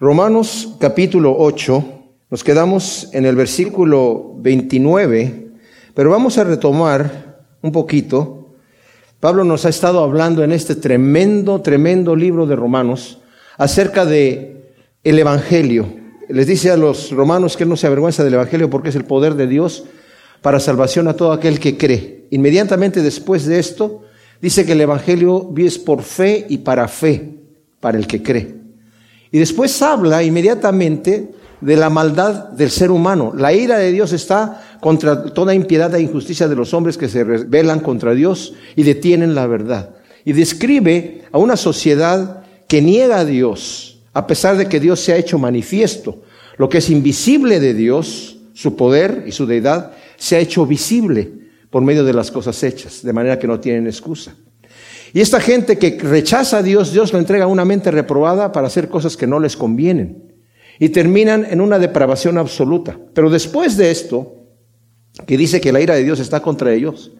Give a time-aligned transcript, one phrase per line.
[0.00, 1.84] Romanos capítulo 8,
[2.30, 5.48] nos quedamos en el versículo 29,
[5.92, 8.54] pero vamos a retomar un poquito.
[9.20, 13.20] Pablo nos ha estado hablando en este tremendo, tremendo libro de Romanos
[13.58, 14.72] acerca de
[15.04, 15.86] el evangelio.
[16.30, 19.34] Les dice a los romanos que no se avergüenza del evangelio porque es el poder
[19.34, 19.84] de Dios
[20.40, 22.26] para salvación a todo aquel que cree.
[22.30, 24.04] Inmediatamente después de esto,
[24.40, 27.34] dice que el evangelio es por fe y para fe,
[27.80, 28.59] para el que cree.
[29.32, 33.32] Y después habla inmediatamente de la maldad del ser humano.
[33.36, 37.22] La ira de Dios está contra toda impiedad e injusticia de los hombres que se
[37.22, 39.90] rebelan contra Dios y detienen la verdad.
[40.24, 45.12] Y describe a una sociedad que niega a Dios, a pesar de que Dios se
[45.12, 46.22] ha hecho manifiesto.
[46.56, 51.30] Lo que es invisible de Dios, su poder y su deidad, se ha hecho visible
[51.70, 54.34] por medio de las cosas hechas, de manera que no tienen excusa.
[55.12, 58.88] Y esta gente que rechaza a Dios, Dios le entrega una mente reprobada para hacer
[58.88, 60.34] cosas que no les convienen.
[60.78, 62.98] Y terminan en una depravación absoluta.
[63.12, 64.36] Pero después de esto,
[65.26, 67.12] que dice que la ira de Dios está contra ellos,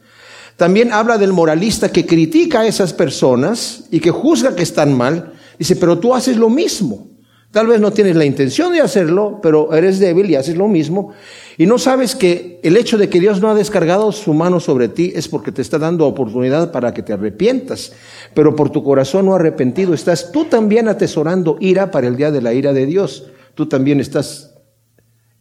[0.56, 5.33] también habla del moralista que critica a esas personas y que juzga que están mal.
[5.58, 7.08] Dice, pero tú haces lo mismo.
[7.50, 11.12] Tal vez no tienes la intención de hacerlo, pero eres débil y haces lo mismo.
[11.61, 14.89] Y no sabes que el hecho de que Dios no ha descargado su mano sobre
[14.89, 17.92] ti es porque te está dando oportunidad para que te arrepientas.
[18.33, 22.41] Pero por tu corazón no arrepentido estás tú también atesorando ira para el día de
[22.41, 23.27] la ira de Dios.
[23.55, 24.55] Tú también estás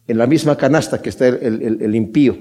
[0.06, 2.36] en la misma canasta que está el, impío.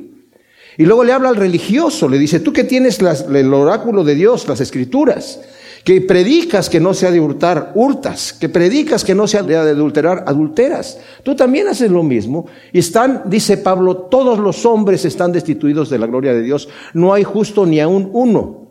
[0.78, 4.46] Y luego le habla al religioso, le dice, tú que tienes el oráculo de Dios,
[4.50, 5.40] las escrituras
[5.84, 9.44] que predicas que no se ha de hurtar, hurtas, que predicas que no se ha
[9.44, 11.00] de adulterar, adulteras.
[11.24, 12.46] Tú también haces lo mismo.
[12.74, 16.70] Y están, dice Pablo, todos los hombres están destituidos de la gloria de Dios.
[16.94, 18.68] No hay justo ni aún uno.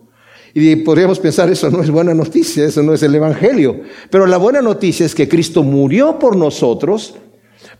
[0.55, 3.81] Y podríamos pensar, eso no es buena noticia, eso no es el Evangelio.
[4.11, 7.15] Pero la buena noticia es que Cristo murió por nosotros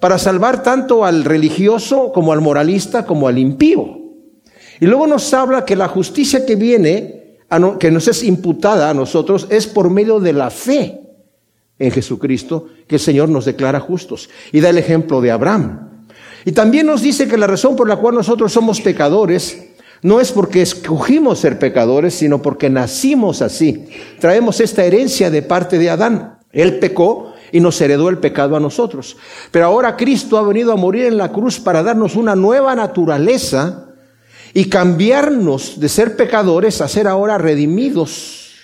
[0.01, 3.99] para salvar tanto al religioso como al moralista como al impío.
[4.81, 7.18] Y luego nos habla que la justicia que viene
[7.79, 11.01] que nos es imputada a nosotros es por medio de la fe
[11.79, 14.29] en Jesucristo que el Señor nos declara justos.
[14.53, 15.89] Y da el ejemplo de Abraham.
[16.45, 19.69] Y también nos dice que la razón por la cual nosotros somos pecadores
[20.03, 23.89] no es porque escogimos ser pecadores, sino porque nacimos así.
[24.21, 26.39] Traemos esta herencia de parte de Adán.
[26.53, 29.17] Él pecó y nos heredó el pecado a nosotros.
[29.51, 33.88] Pero ahora Cristo ha venido a morir en la cruz para darnos una nueva naturaleza
[34.55, 38.55] y cambiarnos de ser pecadores a ser ahora redimidos.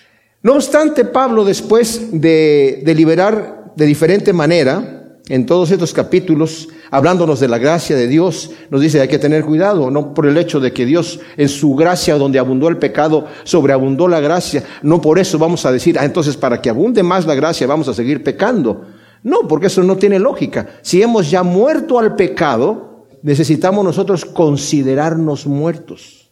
[0.42, 4.94] No obstante, Pablo, después de, deliberar de diferente manera,
[5.28, 9.44] en todos estos capítulos, hablándonos de la gracia de Dios, nos dice hay que tener
[9.44, 13.26] cuidado, no por el hecho de que Dios en su gracia, donde abundó el pecado,
[13.44, 17.24] sobreabundó la gracia, no por eso vamos a decir, ah, entonces para que abunde más
[17.24, 18.84] la gracia vamos a seguir pecando.
[19.22, 20.66] No, porque eso no tiene lógica.
[20.82, 22.93] Si hemos ya muerto al pecado,
[23.24, 26.30] necesitamos nosotros considerarnos muertos.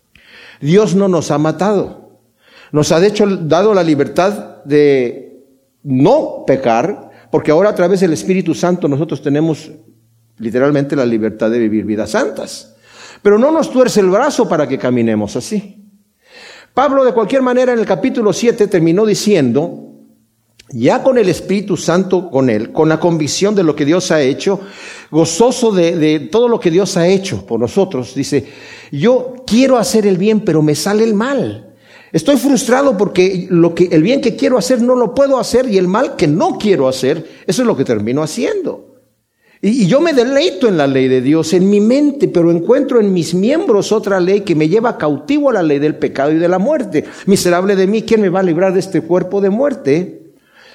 [0.60, 2.20] Dios no nos ha matado.
[2.70, 5.42] Nos ha hecho, dado la libertad de
[5.82, 9.70] no pecar, porque ahora a través del Espíritu Santo nosotros tenemos
[10.36, 12.76] literalmente la libertad de vivir vidas santas.
[13.22, 15.82] Pero no nos tuerce el brazo para que caminemos así.
[16.74, 19.91] Pablo de cualquier manera en el capítulo 7 terminó diciendo,
[20.72, 24.20] ya con el Espíritu Santo con él, con la convicción de lo que Dios ha
[24.20, 24.60] hecho,
[25.10, 28.46] gozoso de, todo lo que Dios ha hecho por nosotros, dice,
[28.90, 31.74] yo quiero hacer el bien, pero me sale el mal.
[32.12, 35.78] Estoy frustrado porque lo que, el bien que quiero hacer no lo puedo hacer y
[35.78, 38.88] el mal que no quiero hacer, eso es lo que termino haciendo.
[39.62, 43.00] Y, y yo me deleito en la ley de Dios, en mi mente, pero encuentro
[43.00, 46.38] en mis miembros otra ley que me lleva cautivo a la ley del pecado y
[46.38, 47.04] de la muerte.
[47.26, 50.21] Miserable de mí, ¿quién me va a librar de este cuerpo de muerte?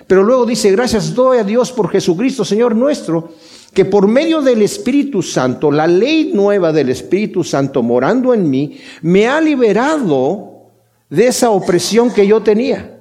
[0.08, 3.34] Pero luego dice, gracias doy a Dios por Jesucristo, Señor nuestro,
[3.74, 8.80] que por medio del Espíritu Santo, la ley nueva del Espíritu Santo morando en mí,
[9.02, 10.72] me ha liberado
[11.10, 13.00] de esa opresión que yo tenía.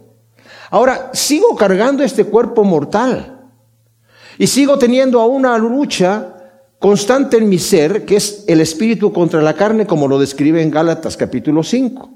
[0.70, 3.48] Ahora, sigo cargando este cuerpo mortal
[4.36, 6.34] y sigo teniendo aún una lucha
[6.78, 10.70] constante en mi ser, que es el espíritu contra la carne, como lo describe en
[10.70, 12.16] Gálatas capítulo 5.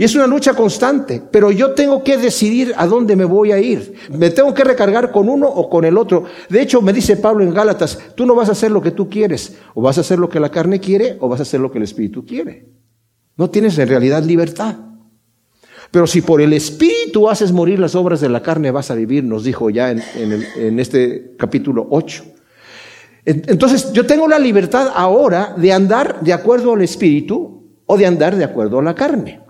[0.00, 3.58] Y es una lucha constante, pero yo tengo que decidir a dónde me voy a
[3.58, 3.96] ir.
[4.08, 6.24] Me tengo que recargar con uno o con el otro.
[6.48, 9.10] De hecho, me dice Pablo en Gálatas, tú no vas a hacer lo que tú
[9.10, 11.70] quieres, o vas a hacer lo que la carne quiere, o vas a hacer lo
[11.70, 12.66] que el Espíritu quiere.
[13.36, 14.74] No tienes en realidad libertad.
[15.90, 19.22] Pero si por el Espíritu haces morir las obras de la carne, vas a vivir,
[19.22, 20.02] nos dijo ya en,
[20.56, 22.24] en este capítulo 8.
[23.26, 28.34] Entonces, yo tengo la libertad ahora de andar de acuerdo al Espíritu o de andar
[28.34, 29.49] de acuerdo a la carne.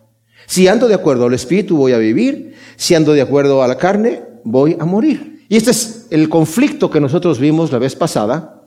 [0.50, 2.56] Si ando de acuerdo al Espíritu, voy a vivir.
[2.74, 5.44] Si ando de acuerdo a la carne, voy a morir.
[5.48, 8.60] Y este es el conflicto que nosotros vimos la vez pasada,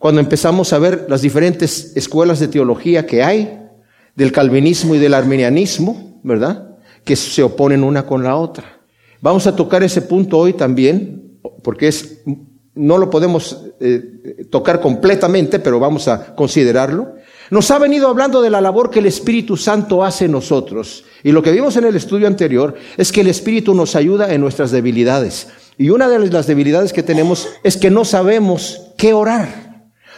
[0.00, 3.60] cuando empezamos a ver las diferentes escuelas de teología que hay,
[4.16, 6.76] del calvinismo y del arminianismo, ¿verdad?
[7.04, 8.80] Que se oponen una con la otra.
[9.20, 12.22] Vamos a tocar ese punto hoy también, porque es,
[12.74, 17.14] no lo podemos eh, tocar completamente, pero vamos a considerarlo.
[17.50, 21.04] Nos ha venido hablando de la labor que el Espíritu Santo hace en nosotros.
[21.24, 24.40] Y lo que vimos en el estudio anterior es que el Espíritu nos ayuda en
[24.40, 25.48] nuestras debilidades.
[25.76, 29.70] Y una de las debilidades que tenemos es que no sabemos qué orar.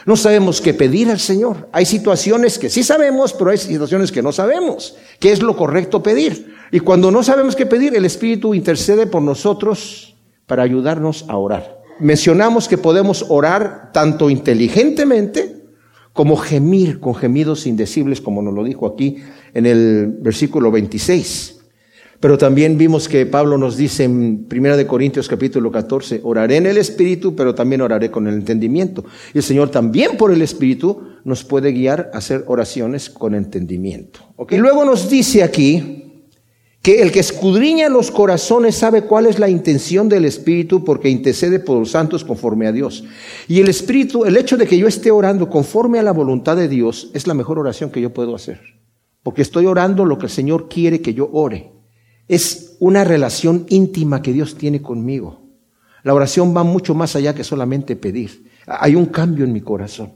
[0.05, 1.69] No sabemos qué pedir al Señor.
[1.73, 4.97] Hay situaciones que sí sabemos, pero hay situaciones que no sabemos.
[5.19, 6.55] ¿Qué es lo correcto pedir?
[6.71, 11.81] Y cuando no sabemos qué pedir, el Espíritu intercede por nosotros para ayudarnos a orar.
[11.99, 15.52] Mencionamos que podemos orar tanto inteligentemente
[16.13, 19.17] como gemir con gemidos indecibles, como nos lo dijo aquí
[19.55, 21.59] en el versículo 26.
[22.23, 26.67] Pero también vimos que Pablo nos dice en 1 de Corintios capítulo 14, oraré en
[26.67, 29.05] el Espíritu, pero también oraré con el entendimiento.
[29.35, 34.21] Y el Señor también por el Espíritu nos puede guiar a hacer oraciones con entendimiento.
[34.51, 36.02] Y luego nos dice aquí
[36.83, 41.61] que el que escudriña los corazones sabe cuál es la intención del Espíritu porque intercede
[41.61, 43.05] por los santos conforme a Dios.
[43.47, 46.69] Y el Espíritu, el hecho de que yo esté orando conforme a la voluntad de
[46.69, 48.61] Dios es la mejor oración que yo puedo hacer.
[49.23, 51.71] Porque estoy orando lo que el Señor quiere que yo ore.
[52.27, 55.41] Es una relación íntima que Dios tiene conmigo.
[56.03, 58.51] La oración va mucho más allá que solamente pedir.
[58.67, 60.15] Hay un cambio en mi corazón.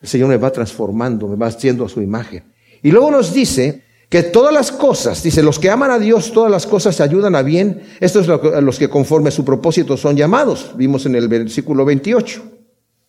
[0.00, 2.44] El Señor me va transformando, me va haciendo a su imagen.
[2.82, 6.50] Y luego nos dice que todas las cosas, dice, los que aman a Dios, todas
[6.50, 7.82] las cosas se ayudan a bien.
[8.00, 10.72] Estos son los que conforme a su propósito son llamados.
[10.76, 12.42] Vimos en el versículo 28.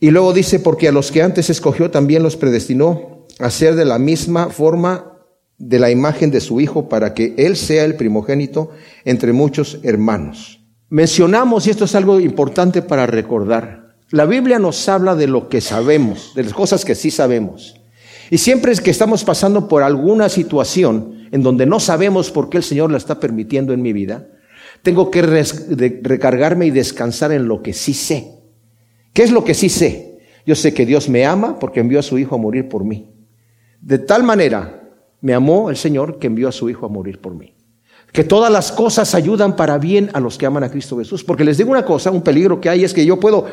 [0.02, 3.86] Y luego dice, porque a los que antes escogió también los predestinó a ser de
[3.86, 5.20] la misma forma
[5.58, 8.72] de la imagen de su Hijo para que Él sea el primogénito
[9.06, 10.62] entre muchos hermanos.
[10.90, 15.62] Mencionamos, y esto es algo importante para recordar, la Biblia nos habla de lo que
[15.62, 17.79] sabemos, de las cosas que sí sabemos.
[18.30, 22.58] Y siempre es que estamos pasando por alguna situación en donde no sabemos por qué
[22.58, 24.28] el Señor la está permitiendo en mi vida,
[24.82, 28.36] tengo que recargarme y descansar en lo que sí sé.
[29.14, 30.20] ¿Qué es lo que sí sé?
[30.46, 33.12] Yo sé que Dios me ama porque envió a su Hijo a morir por mí.
[33.82, 34.90] De tal manera
[35.22, 37.54] me amó el Señor que envió a su Hijo a morir por mí.
[38.12, 41.24] Que todas las cosas ayudan para bien a los que aman a Cristo Jesús.
[41.24, 43.46] Porque les digo una cosa, un peligro que hay es que yo puedo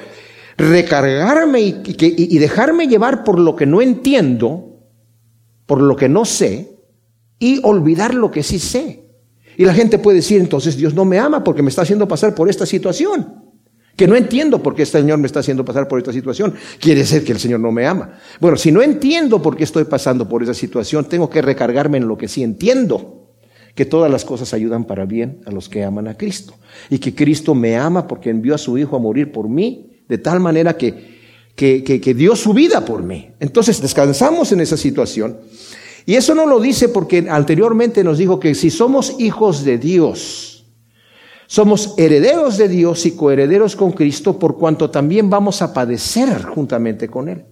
[0.56, 4.80] recargarme y, y, dejarme llevar por lo que no entiendo,
[5.66, 6.78] por lo que no sé,
[7.38, 9.04] y olvidar lo que sí sé.
[9.58, 12.34] Y la gente puede decir, entonces Dios no me ama porque me está haciendo pasar
[12.34, 13.46] por esta situación
[13.96, 16.54] que no entiendo por qué este Señor me está haciendo pasar por esta situación.
[16.78, 18.18] Quiere decir que el Señor no me ama.
[18.40, 22.06] Bueno, si no entiendo por qué estoy pasando por esa situación, tengo que recargarme en
[22.06, 23.32] lo que sí entiendo.
[23.74, 26.54] Que todas las cosas ayudan para bien a los que aman a Cristo.
[26.90, 30.18] Y que Cristo me ama porque envió a su Hijo a morir por mí, de
[30.18, 31.16] tal manera que,
[31.54, 33.30] que, que, que dio su vida por mí.
[33.40, 35.38] Entonces descansamos en esa situación.
[36.06, 40.64] Y eso no lo dice porque anteriormente nos dijo que si somos hijos de Dios,
[41.48, 47.08] somos herederos de Dios y coherederos con Cristo por cuanto también vamos a padecer juntamente
[47.08, 47.44] con Él.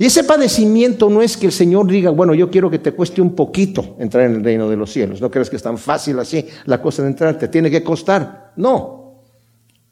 [0.00, 3.20] Y ese padecimiento no es que el Señor diga, bueno, yo quiero que te cueste
[3.20, 5.20] un poquito entrar en el reino de los cielos.
[5.20, 8.52] No creas que es tan fácil así la cosa de entrar, te tiene que costar.
[8.56, 8.97] No,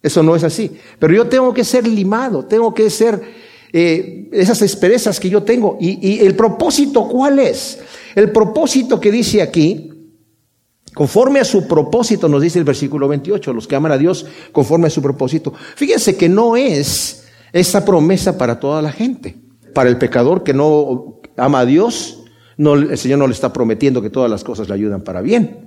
[0.06, 0.70] eso no es así.
[0.98, 3.20] Pero yo tengo que ser limado, tengo que ser
[3.72, 5.76] eh, esas esperezas que yo tengo.
[5.80, 7.80] Y, el propósito, ¿cuál es?
[8.14, 9.92] El propósito que dice aquí
[10.94, 14.86] Conforme a su propósito, nos dice el versículo 28, los que aman a Dios conforme
[14.86, 15.52] a su propósito.
[15.74, 19.36] Fíjense que no es esa promesa para toda la gente.
[19.74, 22.24] Para el pecador que no ama a Dios,
[22.56, 25.65] no, el Señor no le está prometiendo que todas las cosas le ayudan para bien.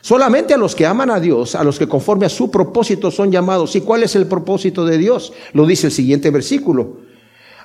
[0.00, 3.32] Solamente a los que aman a Dios, a los que conforme a su propósito son
[3.32, 3.74] llamados.
[3.76, 5.32] ¿Y cuál es el propósito de Dios?
[5.52, 6.98] Lo dice el siguiente versículo.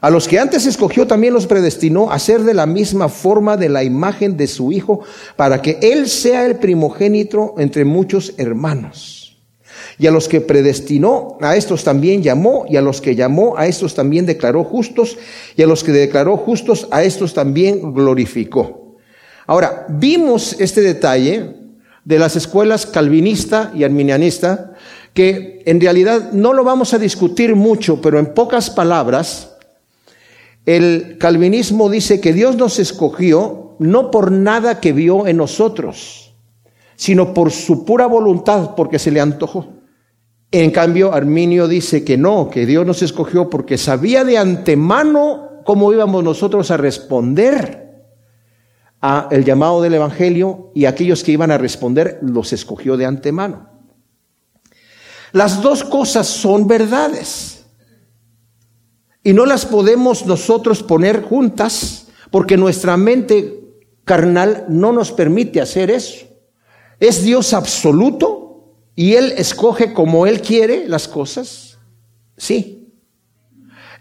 [0.02, 3.70] A los que antes escogió también los predestinó a ser de la misma forma de
[3.70, 5.02] la imagen de su Hijo,
[5.36, 9.38] para que Él sea el primogénito entre muchos hermanos.
[10.00, 13.68] Y a los que predestinó, a estos también llamó, y a los que llamó, a
[13.68, 15.20] estos también declaró justos,
[15.56, 18.98] y a los que declaró justos, a estos también glorificó.
[19.46, 21.61] Ahora, vimos este detalle
[22.06, 24.74] de las escuelas calvinista y arminianista,
[25.14, 29.56] que en realidad no lo vamos a discutir mucho, pero en pocas palabras,
[30.66, 36.34] el calvinismo dice que Dios nos escogió no por nada que vio en nosotros,
[36.96, 39.68] sino por su pura voluntad, porque se le antojó.
[40.52, 45.92] En cambio, Arminio dice que no, que Dios nos escogió porque sabía de antemano cómo
[45.94, 47.81] íbamos nosotros a responder
[49.02, 53.70] a el llamado del Evangelio y aquellos que iban a responder los escogió de antemano.
[55.32, 57.66] Las dos cosas son verdades.
[59.24, 63.62] Y no las podemos nosotros poner juntas porque nuestra mente
[64.04, 66.26] carnal no nos permite hacer eso.
[67.00, 71.78] Es Dios absoluto y Él escoge como Él quiere las cosas.
[72.38, 72.81] Sí.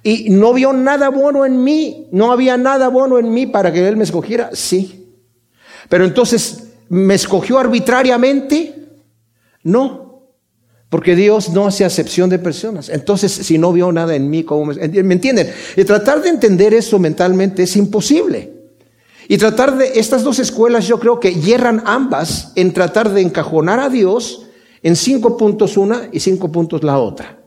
[0.02, 3.86] Y no vio nada bueno en mí, no había nada bueno en mí para que
[3.86, 4.50] Él me escogiera.
[4.54, 5.14] Sí.
[5.88, 8.74] Pero entonces, ¿me escogió arbitrariamente?
[9.62, 10.30] No.
[10.88, 12.88] Porque Dios no hace acepción de personas.
[12.88, 15.52] Entonces, si no vio nada en mí, ¿cómo me, ¿me entienden?
[15.76, 18.60] Y tratar de entender eso mentalmente es imposible.
[19.28, 23.78] Y tratar de, estas dos escuelas yo creo que hierran ambas en tratar de encajonar
[23.78, 24.46] a Dios
[24.82, 27.39] en cinco puntos una y cinco puntos la otra.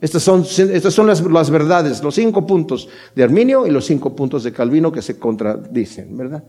[0.00, 4.14] Estas son, estas son las, las verdades, los cinco puntos de Arminio y los cinco
[4.14, 6.44] puntos de Calvino que se contradicen, ¿verdad?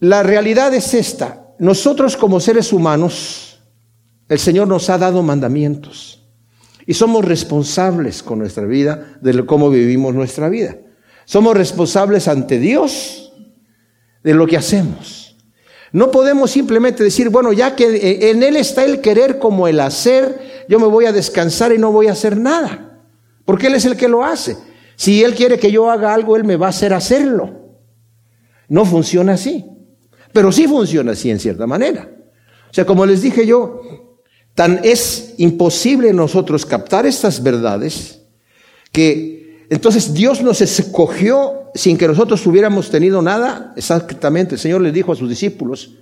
[0.00, 1.54] La realidad es esta.
[1.58, 3.60] Nosotros como seres humanos,
[4.28, 6.22] el Señor nos ha dado mandamientos
[6.86, 10.76] y somos responsables con nuestra vida de cómo vivimos nuestra vida.
[11.24, 13.32] Somos responsables ante Dios
[14.22, 15.36] de lo que hacemos.
[15.92, 19.80] No podemos simplemente decir, bueno, ya que eh, en Él está el querer como el
[19.80, 23.00] hacer, yo me voy a descansar y no voy a hacer nada.
[23.44, 24.56] Porque Él es el que lo hace.
[24.96, 27.50] Si Él quiere que yo haga algo, Él me va a hacer hacerlo.
[28.68, 29.64] No funciona así.
[30.32, 32.08] Pero sí funciona así en cierta manera.
[32.70, 33.80] O sea, como les dije yo,
[34.58, 38.22] Tan es imposible nosotros captar estas verdades
[38.90, 43.72] que entonces Dios nos escogió sin que nosotros hubiéramos tenido nada.
[43.76, 45.92] Exactamente, el Señor le dijo a sus discípulos,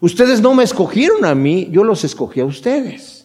[0.00, 3.15] ustedes no me escogieron a mí, yo los escogí a ustedes.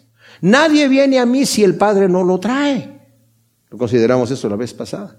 [0.41, 2.99] Nadie viene a mí si el Padre no lo trae.
[3.69, 5.15] Lo consideramos eso la vez pasada.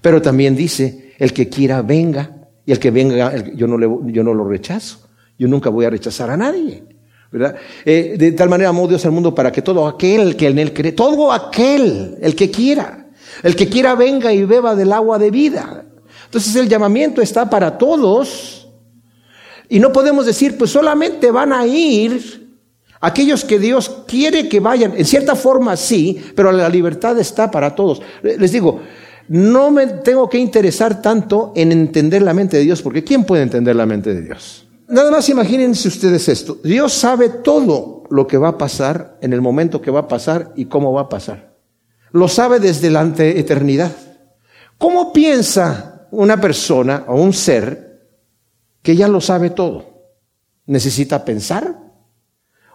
[0.00, 3.76] Pero también dice, el que quiera venga, y el que venga, yo no,
[4.34, 4.98] lo rechazo.
[5.38, 6.84] Yo nunca voy a rechazar a nadie.
[7.84, 10.72] Eh, de tal manera amó Dios al mundo para que todo aquel que en él
[10.72, 13.08] cree, todo aquel, el que quiera,
[13.42, 15.84] el que quiera venga y beba del agua de vida.
[16.26, 18.68] Entonces el llamamiento está para todos
[19.68, 22.43] y no podemos decir, pues solamente van a ir
[23.04, 24.94] aquellos que Dios quiere que vayan.
[24.96, 28.00] En cierta forma sí, pero la libertad está para todos.
[28.22, 28.80] Les digo,
[29.28, 33.42] no me tengo que interesar tanto en entender la mente de Dios, porque ¿quién puede
[33.42, 34.66] entender la mente de Dios?
[34.88, 36.58] Nada más imagínense ustedes esto.
[36.62, 40.52] Dios sabe todo lo que va a pasar en el momento que va a pasar
[40.56, 41.54] y cómo va a pasar.
[42.10, 43.92] Lo sabe desde la eternidad.
[44.78, 48.08] ¿Cómo piensa una persona o un ser
[48.82, 49.94] que ya lo sabe todo?
[50.66, 51.83] ¿Necesita pensar?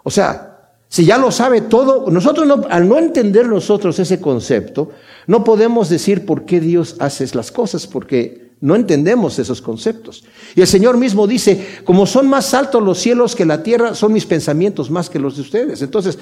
[0.04, 0.50] O sea,
[0.88, 4.90] si ya lo sabe todo, nosotros no, al no entender nosotros ese concepto,
[5.28, 10.26] no podemos decir por qué Dios hace las cosas, porque no entendemos esos conceptos.
[10.56, 14.14] Y el Señor mismo dice, como son más altos los cielos que la tierra, son
[14.14, 15.82] mis pensamientos más que los de ustedes.
[15.82, 16.18] Entonces,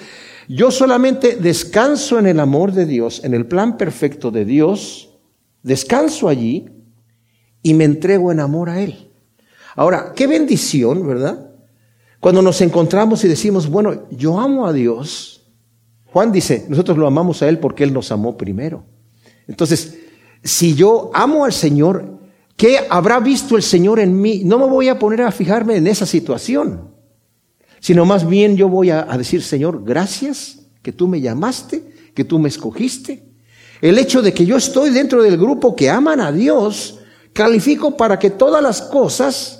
[0.47, 5.09] yo solamente descanso en el amor de Dios, en el plan perfecto de Dios,
[5.63, 6.69] descanso allí
[7.63, 9.11] y me entrego en amor a Él.
[9.75, 11.46] Ahora, qué bendición, ¿verdad?
[12.27, 15.45] Cuando nos encontramos y decimos, bueno, yo amo a Dios.
[16.11, 18.83] Juan dice, nosotros lo amamos a Él porque Él nos amó primero.
[19.47, 19.97] Entonces,
[20.43, 22.19] si yo amo al Señor,
[22.57, 24.41] ¿Qué habrá visto el Señor en mí?
[24.43, 26.89] No me voy a poner a fijarme en esa situación,
[27.79, 32.39] sino más bien yo voy a, decir, Señor, gracias que tú me llamaste, que tú
[32.39, 33.23] me escogiste.
[33.79, 36.99] El hecho de que yo estoy dentro del grupo que aman a Dios,
[37.31, 39.56] califico para que todas las cosas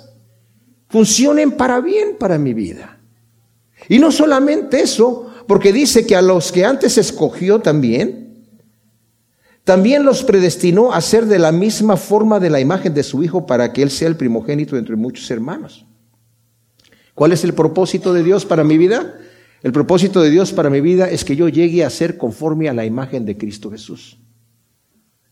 [0.88, 2.98] funcionen para bien para mi vida.
[3.88, 8.28] Y no solamente eso, porque dice que a los que antes escogió también,
[9.64, 13.46] también los predestinó a ser de la misma forma de la imagen de su Hijo
[13.46, 15.84] para que Él sea el primogénito entre muchos hermanos.
[17.14, 19.18] ¿Cuál es el propósito de Dios para mi vida?
[19.62, 22.72] El propósito de Dios para mi vida es que yo llegue a ser conforme a
[22.72, 24.18] la imagen de Cristo Jesús.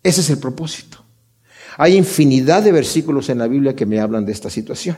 [0.02, 1.04] Ese es el propósito.
[1.78, 4.96] Hay infinidad de versículos en la Biblia que me hablan de esta situación.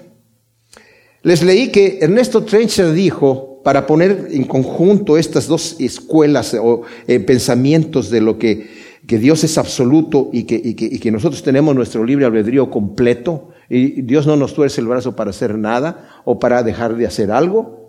[1.22, 7.20] Les leí que Ernesto Trencher dijo, para poner en conjunto estas dos escuelas o eh,
[7.20, 12.26] pensamientos de lo que que Dios es absoluto y que, que, nosotros tenemos nuestro libre
[12.26, 16.94] albedrío completo y Dios no nos tuerce el brazo para hacer nada o para dejar
[16.94, 17.88] de hacer algo.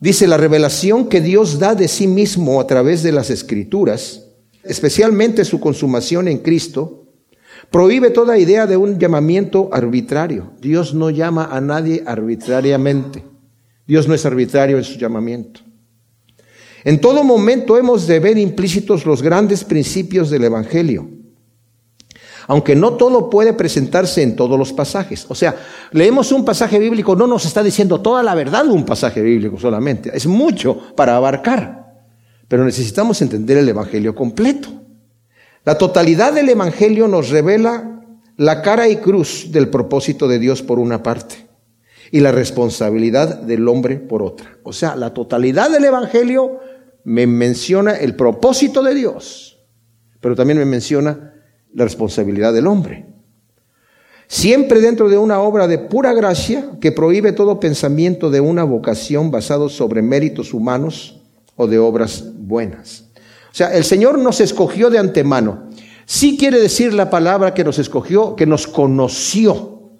[0.00, 4.26] Dice la revelación que Dios da de sí mismo a través de las escrituras,
[4.64, 7.01] especialmente su consumación en Cristo,
[7.72, 10.52] prohíbe toda idea de un llamamiento arbitrario.
[10.60, 13.24] Dios no llama a nadie arbitrariamente.
[13.86, 15.60] Dios no es arbitrario en su llamamiento.
[16.84, 21.08] En todo momento hemos de ver implícitos los grandes principios del Evangelio.
[22.48, 25.24] Aunque no todo puede presentarse en todos los pasajes.
[25.28, 25.54] O sea,
[25.92, 30.10] leemos un pasaje bíblico, no nos está diciendo toda la verdad un pasaje bíblico solamente.
[30.12, 31.80] Es mucho para abarcar.
[32.48, 34.81] pero necesitamos entender el Evangelio completo.
[35.64, 38.00] La totalidad del Evangelio nos revela
[38.36, 41.46] la cara y cruz del propósito de Dios por una parte
[42.10, 44.58] y la responsabilidad del hombre por otra.
[44.64, 46.58] O sea, la totalidad del Evangelio
[47.04, 49.60] me menciona el propósito de Dios,
[50.20, 51.34] pero también me menciona
[51.72, 53.06] la responsabilidad del hombre.
[54.26, 59.30] Siempre dentro de una obra de pura gracia que prohíbe todo pensamiento de una vocación
[59.30, 61.20] basado sobre méritos humanos
[61.54, 63.11] o de obras buenas.
[63.52, 65.68] O sea, el Señor nos escogió de antemano.
[66.06, 69.90] Sí quiere decir la palabra que nos escogió, que nos conoció.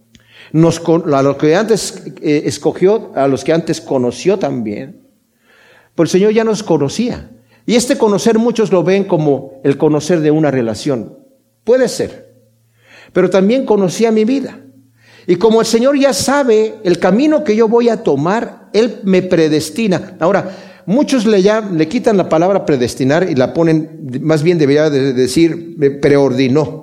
[0.52, 5.02] Nos, a los que antes eh, escogió, a los que antes conoció también.
[5.94, 7.30] Pues el Señor ya nos conocía.
[7.66, 11.18] Y este conocer muchos lo ven como el conocer de una relación.
[11.62, 12.32] Puede ser.
[13.12, 14.60] Pero también conocía mi vida.
[15.26, 19.20] Y como el Señor ya sabe el camino que yo voy a tomar, Él me
[19.22, 20.16] predestina.
[20.18, 24.90] Ahora, muchos le, ya, le quitan la palabra predestinar y la ponen, más bien debería
[24.90, 26.82] de decir, preordinó.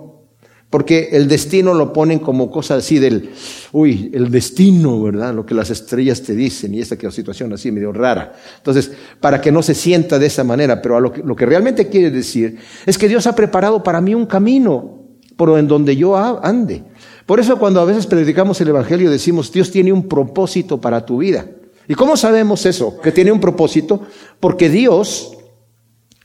[0.69, 3.31] Porque el destino lo ponen como cosa así del,
[3.71, 5.33] uy, el destino, ¿verdad?
[5.33, 8.33] Lo que las estrellas te dicen y esta situación así medio rara.
[8.57, 11.89] Entonces, para que no se sienta de esa manera, pero lo que, lo que realmente
[11.89, 14.99] quiere decir es que Dios ha preparado para mí un camino
[15.35, 16.83] por en donde yo ande.
[17.25, 21.19] Por eso cuando a veces predicamos el Evangelio decimos, Dios tiene un propósito para tu
[21.19, 21.45] vida.
[21.89, 23.01] ¿Y cómo sabemos eso?
[23.01, 24.01] Que tiene un propósito.
[24.39, 25.36] Porque Dios,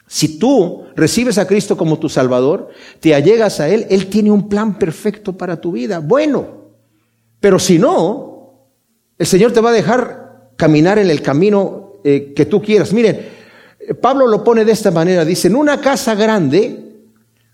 [0.06, 2.68] si tú recibes a Cristo como tu Salvador,
[3.00, 6.00] te allegas a Él, Él tiene un plan perfecto para tu vida.
[6.00, 6.46] Bueno,
[7.40, 8.68] pero si no,
[9.16, 12.92] el Señor te va a dejar caminar en el camino eh, que tú quieras.
[12.92, 13.26] Miren,
[14.02, 15.24] Pablo lo pone de esta manera.
[15.24, 17.06] Dice, en una casa grande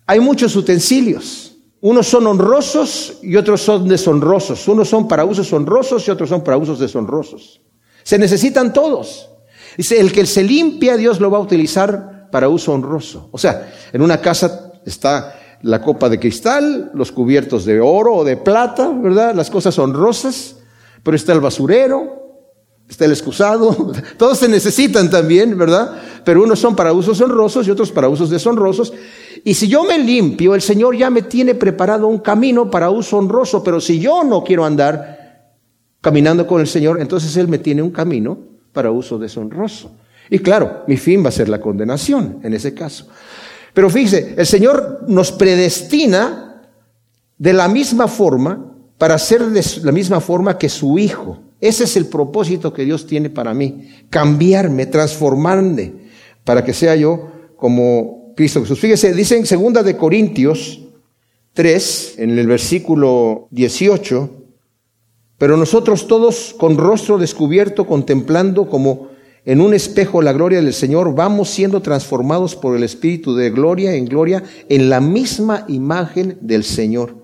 [0.06, 1.58] hay muchos utensilios.
[1.80, 4.66] Unos son honrosos y otros son deshonrosos.
[4.66, 7.60] Unos son para usos honrosos y otros son para usos deshonrosos.
[8.02, 9.28] Se necesitan todos.
[9.76, 13.28] Dice, el que se limpia, Dios lo va a utilizar para uso honroso.
[13.32, 18.24] O sea, en una casa está la copa de cristal, los cubiertos de oro o
[18.24, 19.34] de plata, ¿verdad?
[19.34, 20.56] Las cosas honrosas,
[21.02, 22.20] pero está el basurero,
[22.88, 25.92] está el excusado, todos se necesitan también, ¿verdad?
[26.24, 28.92] Pero unos son para usos honrosos y otros para usos deshonrosos.
[29.44, 33.18] Y si yo me limpio, el Señor ya me tiene preparado un camino para uso
[33.18, 35.19] honroso, pero si yo no quiero andar
[36.00, 38.38] caminando con el Señor, entonces Él me tiene un camino
[38.72, 39.92] para uso deshonroso.
[40.30, 43.08] Y claro, mi fin va a ser la condenación en ese caso.
[43.74, 46.62] Pero fíjese, el Señor nos predestina
[47.36, 48.66] de la misma forma
[48.98, 51.38] para ser de la misma forma que su Hijo.
[51.60, 55.92] Ese es el propósito que Dios tiene para mí, cambiarme, transformarme,
[56.44, 58.80] para que sea yo como Cristo Jesús.
[58.80, 60.80] Fíjese, dice en segunda de Corintios
[61.52, 64.39] 3, en el versículo 18,
[65.40, 69.08] pero nosotros todos con rostro descubierto, contemplando como
[69.46, 73.94] en un espejo la gloria del Señor, vamos siendo transformados por el Espíritu de gloria
[73.94, 77.16] en gloria en la misma imagen del Señor.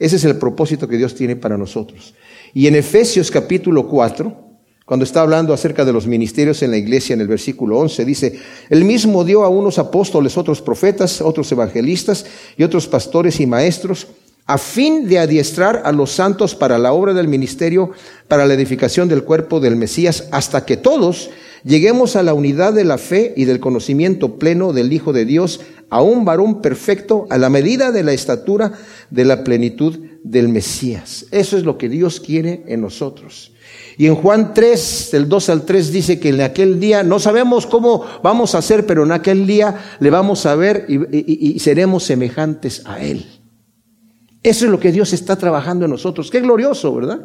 [0.00, 2.12] Ese es el propósito que Dios tiene para nosotros.
[2.54, 4.36] Y en Efesios capítulo 4,
[4.84, 8.36] cuando está hablando acerca de los ministerios en la iglesia en el versículo 11, dice,
[8.68, 14.08] el mismo dio a unos apóstoles, otros profetas, otros evangelistas y otros pastores y maestros
[14.50, 17.92] a fin de adiestrar a los santos para la obra del ministerio,
[18.26, 21.30] para la edificación del cuerpo del Mesías, hasta que todos
[21.62, 25.60] lleguemos a la unidad de la fe y del conocimiento pleno del Hijo de Dios,
[25.88, 28.72] a un varón perfecto, a la medida de la estatura
[29.10, 31.26] de la plenitud del Mesías.
[31.30, 33.52] Eso es lo que Dios quiere en nosotros.
[33.98, 37.66] Y en Juan 3, del 2 al 3, dice que en aquel día, no sabemos
[37.66, 42.02] cómo vamos a hacer, pero en aquel día le vamos a ver y, y seremos
[42.02, 43.39] semejantes a Él.
[44.42, 46.30] Eso es lo que Dios está trabajando en nosotros.
[46.30, 47.20] Qué glorioso, ¿verdad?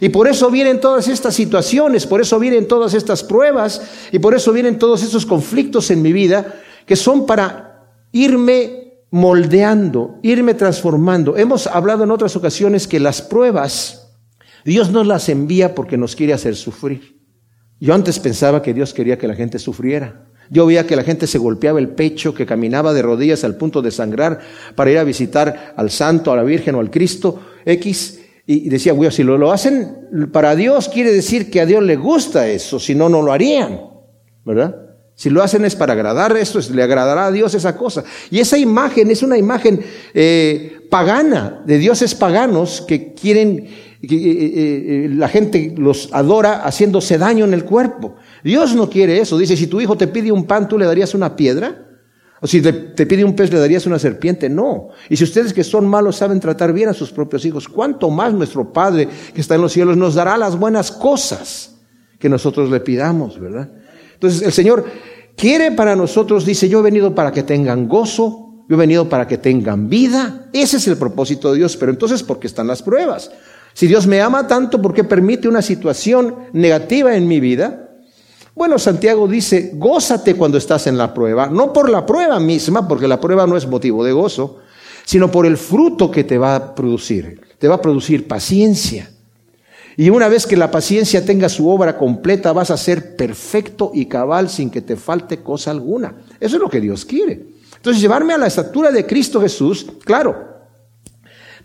[0.00, 4.34] Y por eso vienen todas estas situaciones, por eso vienen todas estas pruebas y por
[4.34, 6.54] eso vienen todos estos conflictos en mi vida
[6.86, 11.36] que son para irme moldeando, irme transformando.
[11.36, 14.04] Hemos hablado en otras ocasiones que las pruebas
[14.64, 17.20] Dios nos las envía porque nos quiere hacer sufrir.
[17.80, 20.26] Yo antes pensaba que Dios quería que la gente sufriera.
[20.50, 23.82] Yo veía que la gente se golpeaba el pecho, que caminaba de rodillas al punto
[23.82, 24.40] de sangrar
[24.74, 28.20] para ir a visitar al santo, a la Virgen o al Cristo X.
[28.46, 31.96] Y decía, güey, si lo, lo hacen para Dios, quiere decir que a Dios le
[31.96, 33.80] gusta eso, si no, no lo harían,
[34.44, 34.84] ¿verdad?
[35.16, 38.02] Si lo hacen es para agradar esto, le agradará a Dios esa cosa.
[38.30, 39.80] Y esa imagen es una imagen
[40.12, 43.68] eh, pagana, de dioses paganos que quieren,
[44.06, 44.52] que eh,
[45.06, 48.16] eh, la gente los adora haciéndose daño en el cuerpo.
[48.44, 49.38] Dios no quiere eso.
[49.38, 51.84] Dice, si tu hijo te pide un pan, ¿tú le darías una piedra?
[52.42, 52.72] O si te,
[53.06, 54.50] pide un pez, ¿le darías una serpiente?
[54.50, 54.90] No.
[55.08, 58.34] Y si ustedes que son malos saben tratar bien a sus propios hijos, ¿cuánto más
[58.34, 61.76] nuestro Padre que está en los cielos nos dará las buenas cosas
[62.18, 63.70] que nosotros le pidamos, verdad?
[64.12, 64.84] Entonces el Señor
[65.34, 69.26] quiere para nosotros, dice, yo he venido para que tengan gozo, yo he venido para
[69.26, 70.50] que tengan vida.
[70.52, 71.78] Ese es el propósito de Dios.
[71.78, 73.30] Pero entonces, ¿por qué están las pruebas?
[73.72, 77.83] Si Dios me ama tanto, ¿por qué permite una situación negativa en mi vida?
[78.54, 83.08] Bueno, Santiago dice, gózate cuando estás en la prueba, no por la prueba misma, porque
[83.08, 84.58] la prueba no es motivo de gozo,
[85.04, 87.40] sino por el fruto que te va a producir.
[87.58, 89.10] Te va a producir paciencia.
[89.96, 94.06] Y una vez que la paciencia tenga su obra completa, vas a ser perfecto y
[94.06, 96.14] cabal sin que te falte cosa alguna.
[96.40, 97.46] Eso es lo que Dios quiere.
[97.76, 100.54] Entonces, llevarme a la estatura de Cristo Jesús, claro,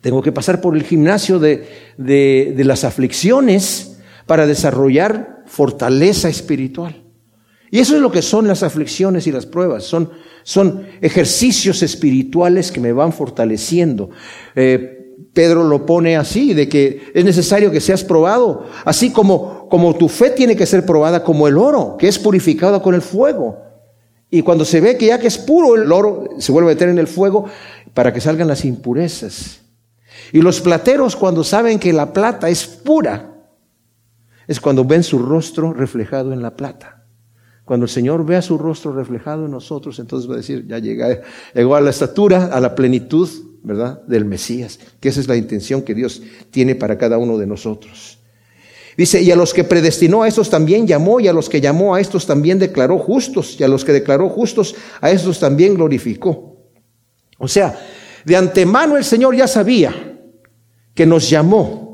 [0.01, 7.03] tengo que pasar por el gimnasio de, de, las aflicciones para desarrollar fortaleza espiritual.
[7.71, 9.83] Y eso es lo que son las aflicciones y las pruebas.
[9.83, 10.09] Son,
[10.43, 14.09] son ejercicios espirituales que me van fortaleciendo.
[14.55, 14.95] Eh,
[15.33, 20.07] Pedro lo pone así, de que es necesario que seas probado, así como, como tu
[20.07, 23.57] fe tiene que ser probada como el oro, que es purificado con el fuego.
[24.31, 26.89] Y cuando se ve que ya que es puro el oro, se vuelve a meter
[26.89, 27.45] en el fuego
[27.93, 29.61] para que salgan las impurezas.
[30.31, 33.28] Y los plateros cuando saben que la plata es pura,
[34.49, 37.05] es cuando ven su rostro reflejado en la plata.
[37.65, 41.21] Cuando el Señor vea su rostro reflejado en nosotros, entonces va a decir, ya llega,
[41.53, 43.29] llegó a la estatura, a la plenitud,
[43.61, 44.01] ¿verdad?
[44.07, 48.17] Del Mesías, que esa es la intención que Dios tiene para cada uno de nosotros.
[48.97, 51.93] Dice, y a los que predestinó a estos también llamó, y a los que llamó
[51.93, 56.57] a estos también declaró justos, y a los que declaró justos a estos también glorificó.
[57.37, 57.79] O sea,
[58.25, 59.93] de antemano el Señor ya sabía
[60.95, 61.88] que nos llamó,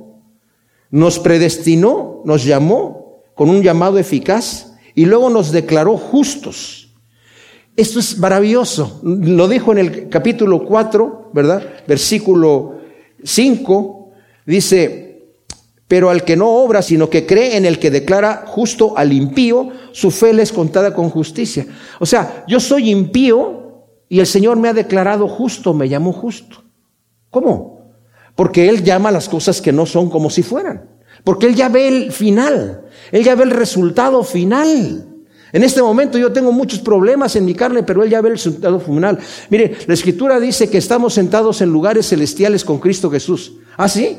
[0.95, 6.89] nos predestinó, nos llamó con un llamado eficaz y luego nos declaró justos.
[7.75, 9.01] Esto es maravilloso.
[9.03, 11.61] Lo dijo en el capítulo 4, ¿verdad?
[11.85, 12.77] Versículo
[13.21, 14.11] 5,
[14.45, 15.33] dice,
[15.85, 19.71] pero al que no obra, sino que cree en el que declara justo al impío,
[19.91, 21.67] su fe le es contada con justicia.
[21.99, 26.63] O sea, yo soy impío y el Señor me ha declarado justo, me llamó justo.
[27.29, 27.74] ¿Cómo?
[28.35, 30.89] Porque Él llama las cosas que no son como si fueran.
[31.23, 32.85] Porque Él ya ve el final.
[33.11, 35.07] Él ya ve el resultado final.
[35.53, 38.35] En este momento yo tengo muchos problemas en mi carne, pero Él ya ve el
[38.35, 39.17] resultado final.
[39.49, 43.53] Mire, la Escritura dice que estamos sentados en lugares celestiales con Cristo Jesús.
[43.77, 44.17] ¿Ah, sí?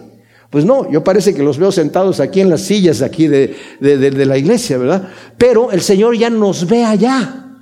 [0.48, 3.98] Pues no, yo parece que los veo sentados aquí en las sillas aquí de, de,
[3.98, 5.08] de, la iglesia, ¿verdad?
[5.36, 7.58] Pero el Señor ya nos ve allá.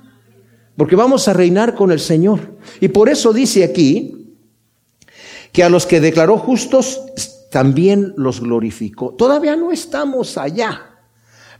[0.77, 2.57] Porque vamos a reinar con el Señor.
[2.79, 4.24] Y por eso dice aquí,
[5.55, 7.01] que a los que declaró justos
[7.49, 9.13] también los glorificó.
[9.13, 10.81] Todavía no estamos allá,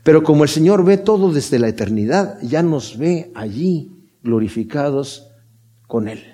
[0.04, 5.30] pero como el Señor ve todo desde la eternidad, ya nos ve allí glorificados
[5.88, 6.26] con Él.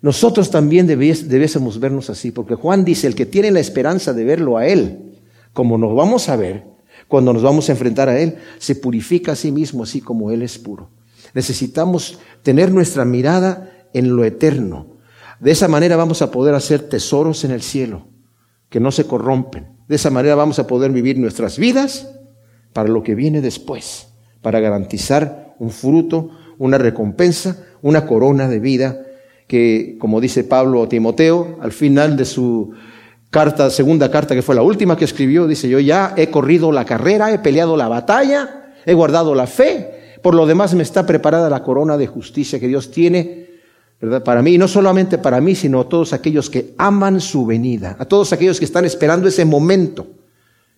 [0.00, 4.56] Nosotros también debiésemos vernos así, porque Juan dice, el que tiene la esperanza de verlo
[4.56, 5.20] a Él,
[5.52, 6.64] como nos vamos a ver,
[7.06, 10.40] cuando nos vamos a enfrentar a Él, se purifica a sí mismo, así como Él
[10.40, 10.88] es puro.
[11.34, 14.89] Necesitamos tener nuestra mirada en lo eterno,
[15.40, 18.06] de esa manera vamos a poder hacer tesoros en el cielo,
[18.68, 19.68] que no se corrompen.
[19.88, 22.08] De esa manera vamos a poder vivir nuestras vidas
[22.74, 24.08] para lo que viene después,
[24.42, 29.02] para garantizar un fruto, una recompensa, una corona de vida
[29.48, 32.72] que, como dice Pablo a Timoteo, al final de su
[33.30, 36.84] carta, segunda carta, que fue la última que escribió, dice, yo ya he corrido la
[36.84, 41.48] carrera, he peleado la batalla, he guardado la fe, por lo demás me está preparada
[41.48, 43.49] la corona de justicia que Dios tiene
[44.24, 47.96] Para mí, y no solamente para mí, sino a todos aquellos que aman su venida,
[47.98, 50.06] a todos aquellos que están esperando ese momento.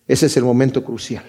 [0.05, 1.23] Ese es el momento crucial.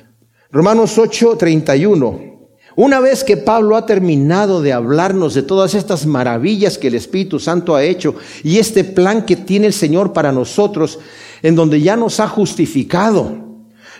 [0.50, 2.34] Romanos 8, 31.
[2.76, 7.38] Una vez que Pablo ha terminado de hablarnos de todas estas maravillas que el Espíritu
[7.38, 10.98] Santo ha hecho y este plan que tiene el Señor para nosotros,
[11.42, 13.36] en donde ya nos ha justificado,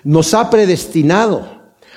[0.03, 1.47] nos ha predestinado,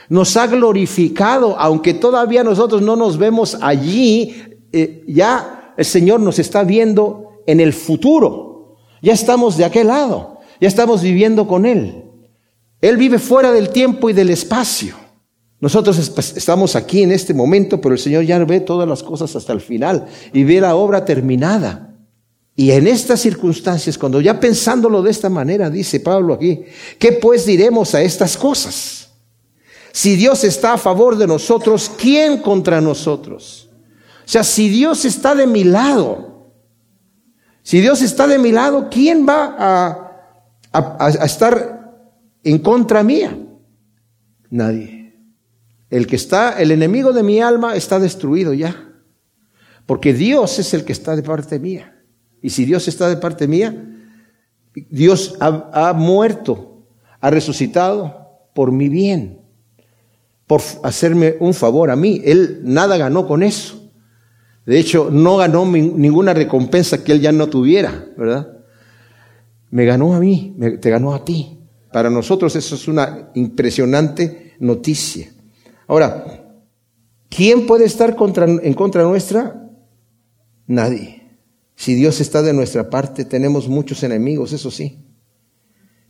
[0.10, 4.36] nos ha glorificado, aunque todavía nosotros no nos vemos allí,
[4.72, 8.78] eh, ya el Señor nos está viendo en el futuro.
[9.02, 12.04] Ya estamos de aquel lado, ya estamos viviendo con Él.
[12.82, 14.96] Él vive fuera del tiempo y del espacio.
[15.60, 15.98] Nosotros
[16.36, 19.62] estamos aquí en este momento, pero el Señor ya ve todas las cosas hasta el
[19.62, 21.96] final y ve la obra terminada.
[22.56, 26.64] Y en estas circunstancias, cuando ya pensándolo de esta manera, dice Pablo aquí,
[27.00, 29.10] ¿qué pues diremos a estas cosas?
[29.92, 33.67] Si Dios está a favor de nosotros, ¿quién contra nosotros?
[34.28, 36.52] Sea, si Dios está de mi lado,
[37.64, 39.56] si Dios está de mi lado, ¿quién va
[40.74, 42.12] a, estar
[42.44, 43.38] en contra mía?
[44.50, 45.16] Nadie.
[45.90, 48.92] El que está, el enemigo de mi alma está destruido ya.
[49.86, 51.98] Porque Dios es el que está de parte mía.
[52.42, 53.82] Y si Dios está de parte mía,
[54.90, 56.86] Dios ha muerto,
[57.22, 59.40] ha resucitado por mi bien.
[60.48, 62.22] por hacerme un favor a mí.
[62.26, 63.87] Él nada ganó con eso.
[64.68, 68.58] De hecho, no ganó ninguna recompensa que él ya no tuviera, ¿verdad?
[69.72, 71.58] Me ganó a mí, te ganó a ti.
[71.94, 75.32] Para nosotros eso es una impresionante noticia.
[75.88, 76.60] Ahora,
[77.30, 79.72] ¿quién puede estar en contra nuestra?
[80.68, 81.24] Nadie.
[81.76, 85.00] Si Dios está de nuestra parte, tenemos muchos enemigos, eso sí.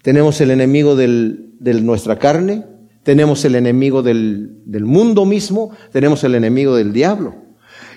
[0.02, 2.66] Tenemos el enemigo de nuestra carne,
[3.04, 7.47] tenemos el enemigo del, del mundo mismo, tenemos el enemigo del diablo.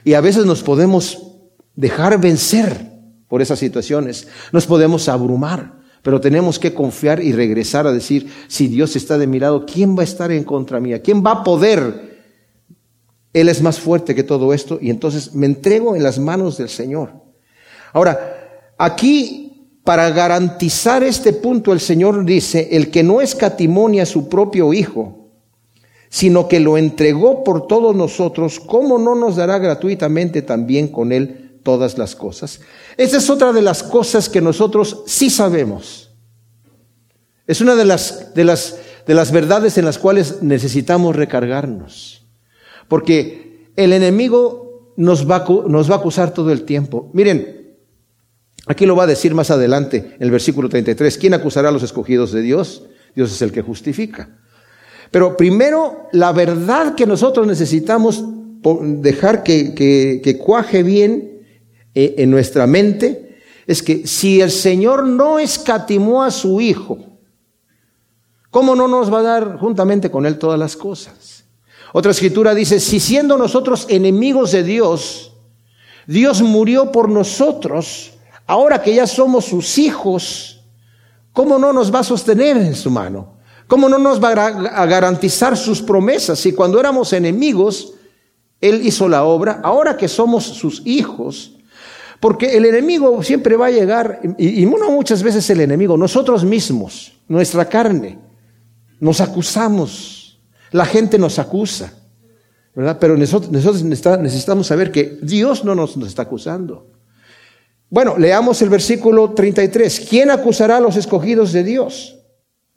[0.05, 1.37] Y a veces nos podemos
[1.75, 2.91] dejar vencer
[3.29, 8.69] por esas situaciones, nos podemos abrumar, pero tenemos que confiar y regresar a decir, si
[8.69, 11.03] Dios está de mi lado, ¿quién va a estar en contra mía?
[11.03, 12.19] ¿Quién va a poder?
[13.33, 16.69] Él es más fuerte que todo esto y entonces me entrego en las manos del
[16.69, 17.13] Señor.
[17.93, 19.51] Ahora, aquí
[19.85, 25.20] para garantizar este punto, el Señor dice, el que no escatimonia a su propio Hijo,
[26.11, 31.61] sino que lo entregó por todos nosotros, ¿cómo no nos dará gratuitamente también con Él
[31.62, 32.61] todas las cosas?
[32.96, 36.11] Esa es otra de las cosas que nosotros sí sabemos.
[37.46, 42.27] Es una de las, de las, de las verdades en las cuales necesitamos recargarnos.
[42.88, 47.09] Porque el enemigo nos va, nos va a acusar todo el tiempo.
[47.14, 47.61] Miren,
[48.66, 51.18] Aquí lo va a decir más adelante, en el versículo 33.
[51.18, 52.85] ¿Quién acusará a los escogidos de Dios?
[53.16, 54.39] Dios es el que justifica.
[55.11, 58.25] Pero primero, la verdad que nosotros necesitamos
[58.62, 61.42] dejar que, cuaje bien
[61.94, 66.99] eh, en nuestra mente es que si el Señor no escatimó a su Hijo,
[68.51, 71.44] ¿cómo no nos va a dar juntamente con Él todas las cosas?
[71.92, 75.35] Otra escritura dice, si siendo nosotros enemigos de Dios,
[76.07, 78.12] Dios murió por nosotros,
[78.51, 80.64] Ahora que ya somos sus hijos,
[81.33, 83.35] ¿cómo no nos va a sostener en su mano?
[83.71, 86.41] ¿Cómo no nos va a garantizar sus promesas?
[86.41, 87.95] Si cuando éramos enemigos,
[88.61, 91.53] Él hizo la obra, ahora que somos sus hijos,
[92.19, 97.13] porque el enemigo siempre va a llegar, y, no muchas veces el enemigo, nosotros mismos,
[97.29, 98.19] nuestra carne,
[98.99, 100.41] nos acusamos,
[100.73, 101.95] la gente nos acusa,
[102.75, 102.99] ¿verdad?
[102.99, 103.53] Pero nosotros,
[103.85, 106.89] necesitamos saber que Dios no nos está acusando.
[107.89, 110.09] Bueno, leamos el versículo 33.
[110.11, 112.17] ¿Quién acusará a los escogidos de Dios?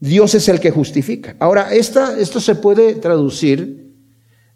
[0.04, 1.38] Dios es el que justifica.
[1.40, 3.88] Ahora, esto se puede traducir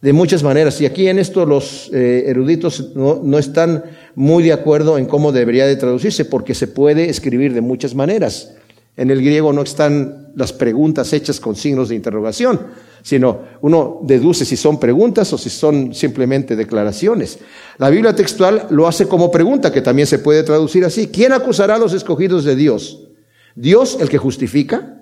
[0.01, 0.81] de muchas maneras.
[0.81, 3.81] Y aquí en esto los eh, eruditos no, no, están
[4.13, 8.55] muy de acuerdo en cómo debería de traducirse, porque se puede escribir de muchas maneras.
[8.97, 12.60] En el griego no están las preguntas hechas con signos de interrogación,
[13.01, 17.39] sino uno deduce si son preguntas o si son simplemente declaraciones.
[17.77, 21.07] La Biblia textual lo hace como pregunta, que también se puede traducir así.
[21.07, 23.07] ¿Quién acusará a los escogidos de Dios?
[23.55, 24.96] ¿Dios el que justifica?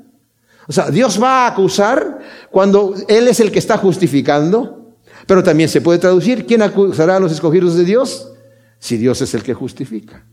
[0.67, 2.19] O sea, Dios va a acusar
[2.51, 4.95] cuando Él es el que está justificando,
[5.27, 8.31] pero también se puede traducir, ¿quién acusará a los escogidos de Dios?
[8.79, 10.25] Si Dios es el que justifica.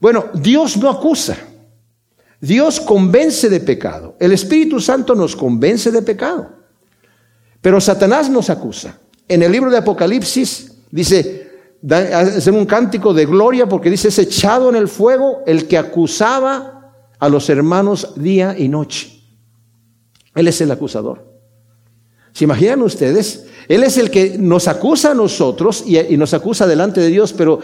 [0.00, 1.36] Bueno, Dios no acusa.
[2.40, 4.16] Dios convence de pecado.
[4.18, 6.48] El Espíritu Santo nos convence de pecado.
[7.60, 8.98] Pero Satanás nos acusa.
[9.28, 11.50] En el libro de Apocalipsis dice,
[11.88, 16.94] hace un cántico de gloria porque dice, es echado en el fuego el que acusaba
[17.18, 19.19] a los hermanos día y noche.
[20.34, 21.30] Él es el acusador.
[22.32, 23.46] ¿Se imaginan ustedes?
[23.68, 27.60] Él es el que nos acusa a nosotros y, nos acusa delante de Dios, pero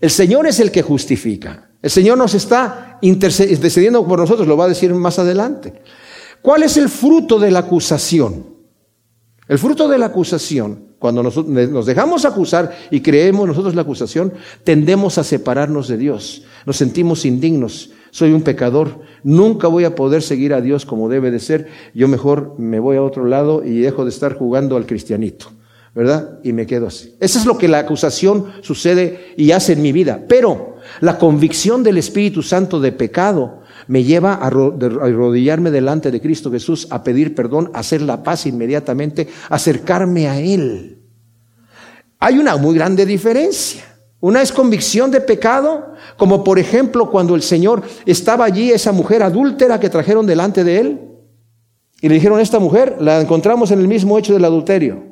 [0.00, 1.70] el Señor es el que justifica.
[1.80, 5.82] El Señor nos está intercediendo por nosotros, lo va a decir más adelante.
[6.42, 8.58] ¿Cuál es el fruto de la acusación?
[9.46, 14.32] El fruto de la acusación, cuando nos dejamos acusar y creemos nosotros la acusación,
[14.64, 16.42] tendemos a separarnos de Dios.
[16.66, 17.90] Nos sentimos indignos.
[18.10, 19.00] Soy un pecador.
[19.22, 21.68] Nunca voy a poder seguir a Dios como debe de ser.
[21.94, 25.46] Yo mejor me voy a otro lado y dejo de estar jugando al cristianito.
[25.94, 26.38] ¿verdad?
[26.44, 27.16] Y me quedo así.
[27.18, 30.26] Eso es lo que la acusación sucede y hace en mi vida.
[30.28, 36.52] Pero la convicción del Espíritu Santo de pecado me lleva a arrodillarme delante de Cristo
[36.52, 41.02] Jesús, a pedir perdón, a hacer la paz inmediatamente, acercarme a Él.
[42.20, 43.87] Hay una muy grande diferencia.
[44.20, 49.22] Una es convicción de pecado, como por ejemplo cuando el Señor estaba allí, esa mujer
[49.22, 51.00] adúltera que trajeron delante de Él,
[52.00, 55.02] y le dijeron, esta mujer la encontramos en el mismo hecho del adulterio.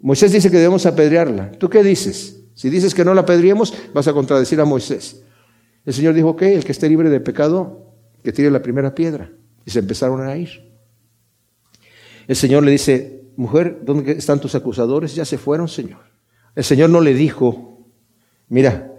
[0.00, 1.52] Moisés dice que debemos apedrearla.
[1.52, 2.42] ¿Tú qué dices?
[2.54, 5.22] Si dices que no la apedreemos, vas a contradecir a Moisés.
[5.84, 9.30] El Señor dijo que el que esté libre de pecado, que tire la primera piedra.
[9.64, 10.48] Y se empezaron a ir.
[12.26, 15.14] El Señor le dice, mujer, ¿dónde están tus acusadores?
[15.14, 16.00] Ya se fueron, Señor.
[16.56, 17.75] El Señor no le dijo,
[18.48, 18.92] mira,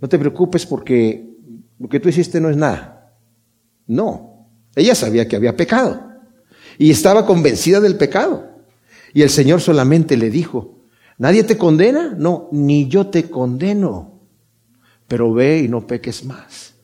[0.00, 1.28] no te preocupes porque
[1.78, 3.14] lo que tú hiciste no es nada.
[3.86, 6.12] No, ella sabía que había pecado
[6.78, 8.48] y estaba convencida del pecado.
[9.12, 10.80] Y el Señor solamente le dijo,
[11.18, 12.14] ¿nadie te condena?
[12.16, 14.20] No, ni yo te condeno,
[15.06, 16.74] pero ve y no peques más.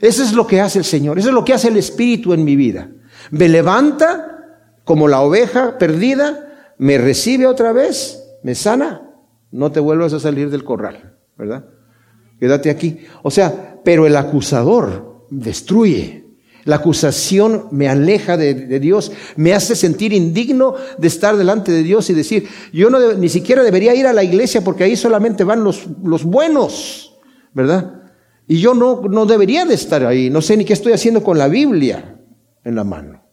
[0.00, 2.44] Eso es lo que hace el Señor, eso es lo que hace el Espíritu en
[2.44, 2.90] mi vida.
[3.30, 4.34] Me levanta
[4.84, 9.10] como la oveja perdida, me recibe otra vez, me sana,
[9.50, 11.64] no te vuelvas a salir del corral, ¿verdad?
[12.38, 12.98] Quédate aquí.
[13.22, 16.24] O sea, pero el acusador destruye.
[16.64, 22.08] La acusación me aleja de, Dios, me hace sentir indigno de estar delante de Dios
[22.08, 25.62] y decir, yo no ni siquiera debería ir a la iglesia porque ahí solamente van
[25.62, 27.18] los, los buenos,
[27.52, 28.04] ¿verdad?
[28.46, 31.36] Y yo no, no debería de estar ahí, no sé ni qué estoy haciendo con
[31.36, 32.18] la Biblia
[32.64, 33.24] en la mano.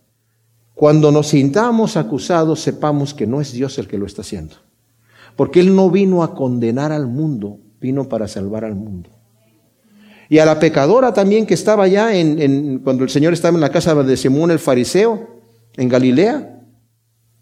[0.73, 4.55] Cuando nos sintamos acusados, sepamos que no es Dios el que lo está haciendo.
[5.35, 9.09] Porque Él no vino a condenar al mundo, vino para salvar al mundo.
[10.29, 13.71] Y a la pecadora también que estaba allá en, cuando el Señor estaba en la
[13.71, 15.41] casa de Simón el fariseo,
[15.75, 16.61] en Galilea,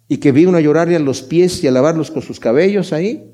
[0.07, 3.31] y que vino a llorarle a los pies y a lavarlos con sus cabellos ahí.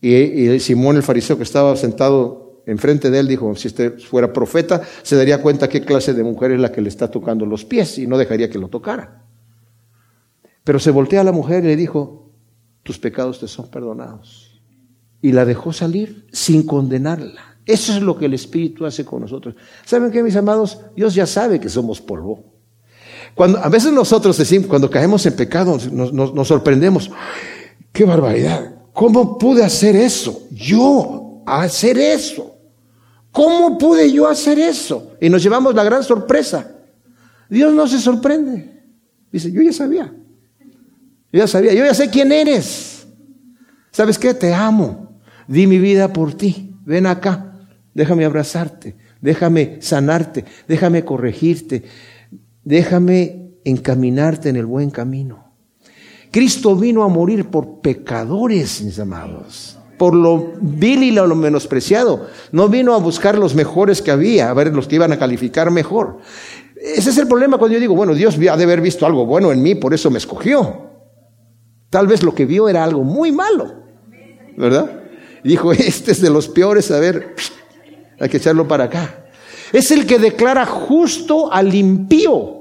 [0.00, 4.32] Y, y Simón el fariseo que estaba sentado enfrente de él dijo, si este fuera
[4.32, 7.64] profeta, se daría cuenta qué clase de mujer es la que le está tocando los
[7.64, 9.22] pies y no dejaría que lo tocara.
[10.64, 12.32] Pero se voltea a la mujer y le dijo,
[12.82, 14.53] tus pecados te son perdonados.
[15.24, 17.56] Y la dejó salir sin condenarla.
[17.64, 19.54] Eso es lo que el Espíritu hace con nosotros.
[19.86, 20.80] ¿Saben qué, mis amados?
[20.94, 22.44] Dios ya sabe que somos polvo.
[23.34, 27.10] Cuando, a veces nosotros decimos, cuando caemos en pecado, nos, nos sorprendemos.
[27.90, 28.74] ¡Qué barbaridad!
[28.92, 30.46] ¿Cómo pude hacer eso?
[30.50, 32.58] Yo, hacer eso.
[33.32, 35.12] ¿Cómo pude yo hacer eso?
[35.22, 36.70] Y nos llevamos la gran sorpresa.
[37.48, 38.78] Dios no se sorprende.
[39.32, 40.14] Dice, yo ya sabía.
[41.32, 41.72] Yo ya sabía.
[41.72, 43.06] Yo ya sé quién eres.
[43.90, 44.34] ¿Sabes qué?
[44.34, 45.03] Te amo.
[45.48, 46.74] Di mi vida por ti.
[46.84, 47.54] Ven acá
[47.94, 51.84] déjame abrazarte, déjame sanarte, déjame corregirte,
[52.64, 55.52] déjame encaminarte en el buen camino.
[56.30, 62.26] Cristo vino a morir por pecadores, mis amados, por lo vil y lo menospreciado.
[62.50, 65.70] No vino a buscar los mejores que había, a ver los que iban a calificar
[65.70, 66.18] mejor.
[66.76, 69.52] Ese es el problema cuando yo digo, bueno, Dios ha de haber visto algo bueno
[69.52, 70.90] en mí, por eso me escogió.
[71.88, 73.72] Tal vez lo que vio era algo muy malo,
[74.56, 75.03] ¿verdad?
[75.50, 77.34] Dijo, este es de los peores, a ver,
[78.18, 79.26] hay que echarlo para acá.
[79.72, 82.60] Es el que declara justo al impío.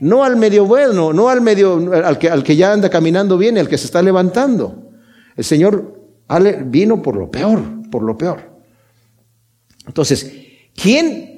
[0.00, 3.58] No al medio bueno, no al medio, al que, al que ya anda caminando bien,
[3.58, 4.90] al que se está levantando.
[5.36, 6.00] El Señor
[6.64, 8.40] vino por lo peor, por lo peor.
[9.86, 10.32] Entonces,
[10.74, 11.29] ¿quién,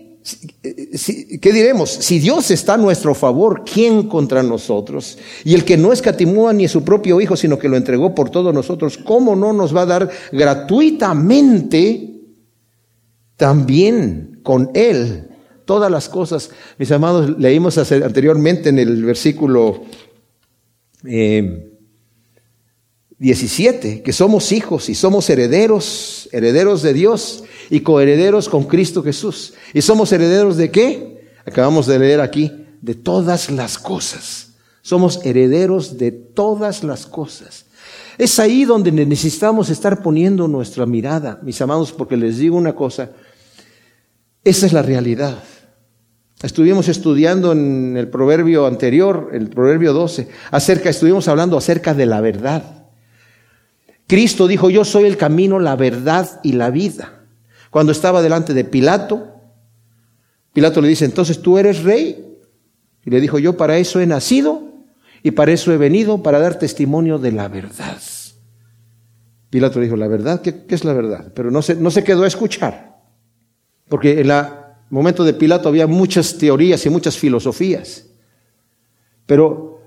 [1.41, 1.91] qué diremos?
[1.91, 5.19] Si Dios está a nuestro favor, ¿quién contra nosotros?
[5.45, 8.31] Y el que no escatimó ni a su propio Hijo, sino que lo entregó por
[8.31, 12.13] todos nosotros, ¿cómo no nos va a dar gratuitamente
[13.37, 15.29] también con Él
[15.65, 16.51] todas las cosas.
[16.79, 19.83] Mis amados, leímos anteriormente en el versículo
[23.23, 29.01] 17 eh, que somos hijos y somos herederos, herederos de Dios y coherederos con Cristo
[29.01, 29.55] Jesús.
[29.73, 31.31] ¿Y somos herederos de qué?
[31.47, 34.55] Acabamos de leer aquí, de todas las cosas.
[34.83, 37.67] Somos herederos de todas las cosas.
[38.19, 43.13] Es ahí donde necesitamos estar poniendo nuestra mirada, mis amados, porque les digo una cosa,
[44.43, 45.39] esa es la realidad.
[46.43, 52.21] Estuvimos estudiando en el proverbio anterior, el proverbio 12, acerca, estuvimos hablando acerca de la
[52.21, 52.82] verdad.
[54.07, 57.25] Cristo dijo, yo soy el camino, la verdad y la vida.
[57.71, 59.33] Cuando estaba delante de Pilato,
[60.53, 62.39] Pilato le dice, entonces tú eres rey.
[63.05, 64.63] Y le dijo, yo para eso he nacido
[65.23, 67.99] y para eso he venido, para dar testimonio de la verdad.
[69.51, 70.41] Pilato le dijo, ¿la verdad?
[70.41, 71.31] ¿Qué, es la verdad?
[71.35, 73.01] Pero no se, no se quedó a escuchar.
[73.89, 74.43] Porque en el
[74.89, 78.07] momento de Pilato había muchas teorías y muchas filosofías.
[79.27, 79.81] Pero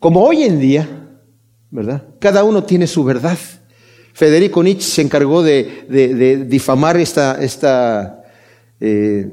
[0.00, 0.97] como hoy en día,
[1.70, 2.04] ¿verdad?
[2.18, 3.38] Cada uno tiene su verdad.
[4.12, 8.24] Federico Nietzsche se encargó de, difamar esta, esta
[8.80, 9.30] eh,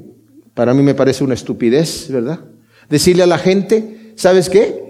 [0.53, 2.39] para mí me parece una estupidez, ¿verdad?
[2.89, 4.85] Decirle a la gente, ¿sabes qué?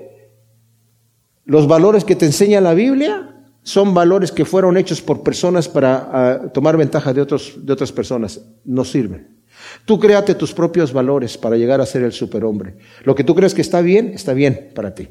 [1.45, 6.09] Los valores que te enseña la Biblia son valores que fueron hechos por personas para
[6.11, 8.41] ah, tomar ventaja de, otros, de otras personas.
[8.63, 9.39] No sirven.
[9.85, 12.77] Tú créate tus propios valores para llegar a ser el superhombre.
[13.03, 15.09] Lo que tú crees que está bien, está bien para ti.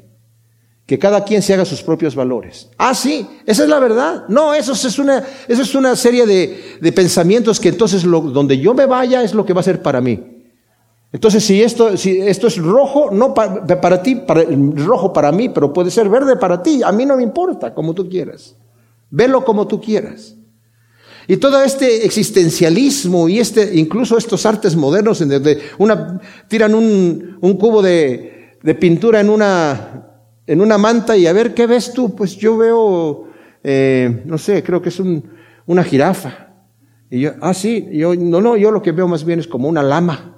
[0.85, 2.69] Que cada quien se haga sus propios valores.
[2.77, 4.25] Ah, sí, esa es la verdad.
[4.27, 8.59] No, eso es una, eso es una serie de, de pensamientos que entonces lo, donde
[8.59, 10.35] yo me vaya es lo que va a ser para mí.
[11.15, 15.71] Entonces, si esto, si esto es rojo, no para, ti, para, rojo para mí, pero
[15.71, 18.57] puede ser verde para ti, a mí no me importa, como tú quieras.
[19.09, 20.35] Velo como tú quieras.
[21.25, 26.19] Y todo este existencialismo y este, incluso estos artes modernos en donde una,
[26.49, 30.04] tiran un, cubo de, pintura en una,
[30.47, 32.15] en una manta y a ver, ¿qué ves tú?
[32.15, 33.27] Pues yo veo,
[33.63, 35.01] eh, no sé, creo que es
[35.65, 36.49] una jirafa.
[37.09, 39.67] Y yo, ah, sí, yo, no, no, yo lo que veo más bien es como
[39.67, 40.31] una lama.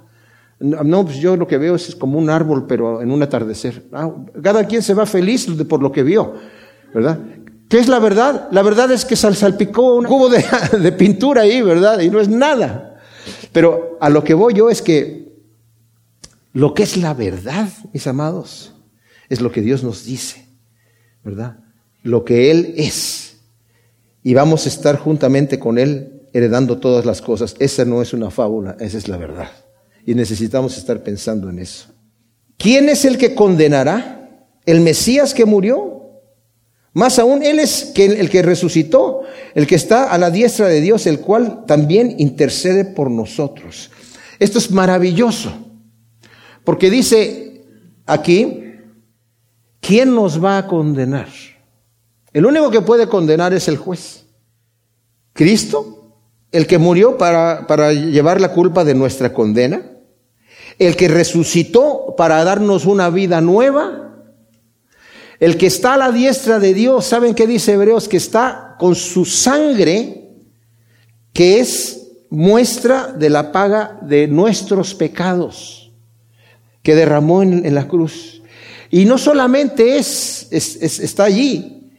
[0.60, 3.84] No, pues yo lo que veo es como un árbol, pero en un atardecer.
[3.92, 4.10] Ah,
[4.42, 6.34] cada quien se va feliz por lo que vio,
[6.92, 7.20] ¿verdad?
[7.68, 8.48] ¿Qué es la verdad?
[8.50, 10.28] La verdad es que salpicó un cubo
[10.80, 12.00] de pintura ahí, ¿verdad?
[12.00, 12.96] Y no es nada.
[13.52, 15.28] Pero a lo que voy yo es que
[16.52, 18.74] lo que es la verdad, mis amados,
[19.28, 20.46] es lo que Dios nos dice,
[21.22, 21.58] ¿verdad?
[22.02, 23.36] Lo que Él es.
[24.22, 27.56] Y vamos a estar juntamente con Él heredando todas las cosas.
[27.58, 29.50] Esa no es una fábula, esa es la verdad.
[30.04, 31.88] Y necesitamos estar pensando en eso.
[32.56, 34.46] ¿Quién es el que condenará?
[34.66, 35.98] ¿El Mesías que murió?
[36.92, 39.22] Más aún, Él es el que resucitó,
[39.54, 43.90] el que está a la diestra de Dios, el cual también intercede por nosotros.
[44.38, 45.52] Esto es maravilloso,
[46.64, 47.62] porque dice
[48.06, 48.67] aquí,
[49.88, 51.28] ¿quién nos va a condenar?
[52.34, 54.26] El único que puede condenar es el juez.
[55.32, 56.12] Cristo,
[56.52, 59.80] el que murió para, para llevar la culpa de nuestra condena,
[60.78, 64.26] el que resucitó para darnos una vida nueva,
[65.40, 68.08] el que está a la diestra de Dios, ¿saben qué dice Hebreos?
[68.08, 70.34] Que está con su sangre,
[71.32, 75.92] que es muestra de la paga de nuestros pecados,
[76.82, 78.37] que derramó en, la cruz.
[78.90, 81.90] Y no solamente es, está allí,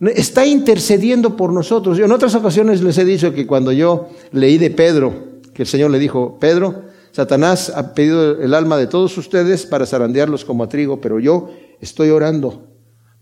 [0.00, 1.96] está intercediendo por nosotros.
[1.96, 5.68] Yo en otras ocasiones les he dicho que cuando yo leí de Pedro, que el
[5.68, 10.64] Señor le dijo, Pedro, Satanás ha pedido el alma de todos ustedes para zarandearlos como
[10.64, 12.66] a trigo, pero yo estoy orando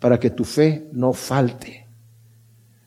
[0.00, 1.86] para que tu fe no falte.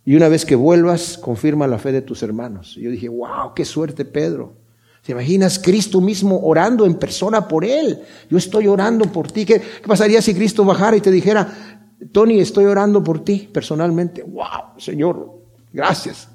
[0.03, 2.75] Y una vez que vuelvas, confirma la fe de tus hermanos.
[2.77, 4.64] Y yo dije, wow, qué suerte Pedro.
[5.05, 8.01] ¿Te imaginas Cristo mismo orando en persona por él?
[8.29, 9.45] Yo estoy orando por ti.
[9.45, 14.23] ¿Qué, pasaría si Cristo bajara y te dijera, Tony, estoy orando por ti personalmente?
[14.23, 15.31] Wow, Señor,
[15.71, 16.27] gracias.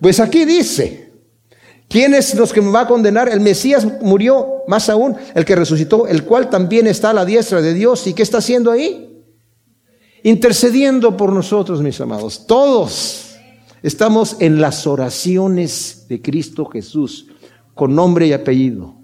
[0.00, 1.12] Pues aquí dice,
[1.88, 3.28] ¿quién es los que me va a condenar?
[3.28, 7.60] El Mesías murió, más aún, el que resucitó, el cual también está a la diestra
[7.60, 8.06] de Dios.
[8.06, 9.08] ¿Y qué está haciendo ahí?
[10.22, 12.46] intercediendo por nosotros, mis amados.
[12.46, 13.36] Todos
[13.82, 17.26] estamos en las oraciones de Cristo Jesús,
[17.78, 18.96] con nombre y apellido.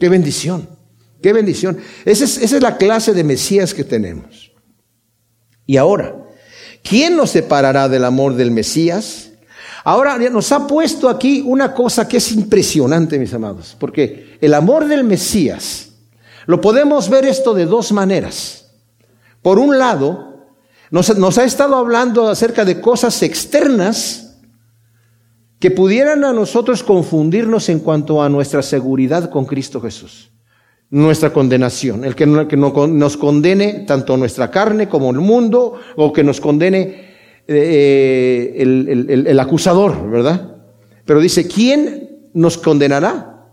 [0.00, 0.68] Qué bendición,
[1.22, 1.78] qué bendición.
[2.04, 4.50] Esa es, esa es la clase de Mesías que tenemos.
[5.66, 6.16] Y ahora,
[6.82, 9.30] ¿quién nos separará del amor del Mesías?
[9.84, 14.88] Ahora nos ha puesto aquí una cosa que es impresionante, mis amados, porque el amor
[14.88, 15.90] del Mesías
[16.46, 18.66] lo podemos ver esto de dos maneras.
[19.42, 20.48] Por un lado,
[20.90, 24.21] nos, ha estado hablando acerca de cosas externas
[25.62, 30.32] que pudieran a nosotros confundirnos en cuanto a nuestra seguridad con Cristo Jesús.
[30.90, 36.40] Nuestra condenación, el que, nos condene tanto nuestra carne como el mundo, o que nos
[36.40, 37.12] condene
[37.46, 40.56] eh, el, el acusador, ¿verdad?
[41.04, 43.46] Pero dice, ¿quién nos condenará?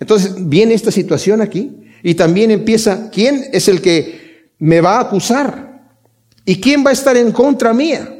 [0.00, 5.02] Entonces viene esta situación aquí y también empieza, ¿quién es el que me va a
[5.02, 5.82] acusar?
[6.46, 8.15] ¿Y quién va a estar en contra mía?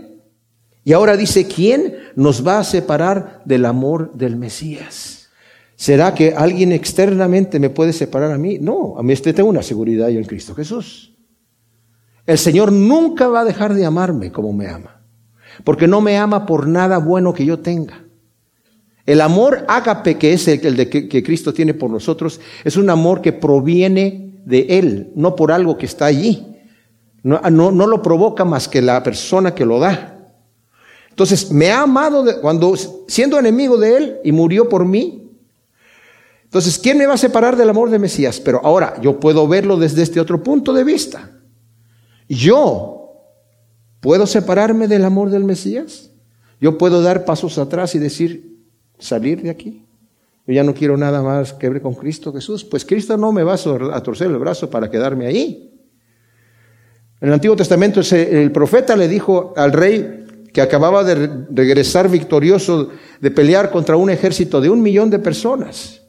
[0.86, 5.30] Y ahora dice, ¿quién nos va a separar del amor del Mesías?
[5.74, 8.60] ¿Será que alguien externamente me puede separar a mí?
[8.60, 11.12] No, a mí este tengo una seguridad yo en Cristo Jesús.
[12.24, 15.02] El Señor nunca va a dejar de amarme como me ama,
[15.64, 18.04] porque no me ama por nada bueno que yo tenga.
[19.06, 22.90] El amor ágape, que es el, de que, que Cristo tiene por nosotros, es un
[22.90, 26.46] amor que proviene de Él, no por algo que está allí.
[27.24, 27.40] No,
[27.72, 30.15] lo provoca más que la persona que lo da.
[31.16, 32.74] Entonces, me ha amado cuando
[33.08, 35.32] siendo enemigo de él y murió por mí.
[36.44, 38.38] Entonces, ¿quién me va a separar del amor de Mesías?
[38.38, 41.30] Pero ahora yo puedo verlo desde este otro punto de vista.
[42.28, 43.14] Yo
[44.00, 46.10] puedo separarme del amor del Mesías.
[46.60, 48.58] Yo puedo dar pasos atrás y decir,
[48.98, 49.86] salir de aquí.
[50.46, 52.62] Yo ya no quiero nada más que ver con Cristo Jesús.
[52.62, 55.72] Pues Cristo no me va a torcer el brazo para quedarme ahí.
[57.22, 60.25] En el Antiguo Testamento el profeta le dijo al rey
[60.56, 62.88] que acababa de regresar victorioso
[63.20, 66.00] de pelear contra un ejército de un millón de personas.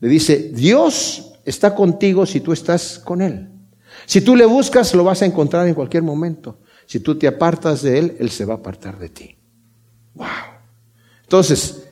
[0.00, 3.50] Le dice, Dios está contigo si tú estás con Él.
[4.04, 6.58] Si tú le buscas, lo vas a encontrar en cualquier momento.
[6.86, 9.36] Si tú te apartas de Él, Él se va a apartar de ti.
[10.14, 10.26] Wow.
[11.22, 11.84] Entonces,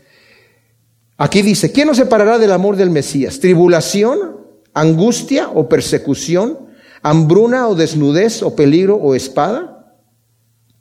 [1.19, 3.39] aquí dice, ¿quién nos separará del amor del Mesías?
[3.39, 4.39] ¿Tribulación,
[4.75, 6.69] angustia o persecución?
[7.03, 9.80] hambruna o desnudez o peligro o espada?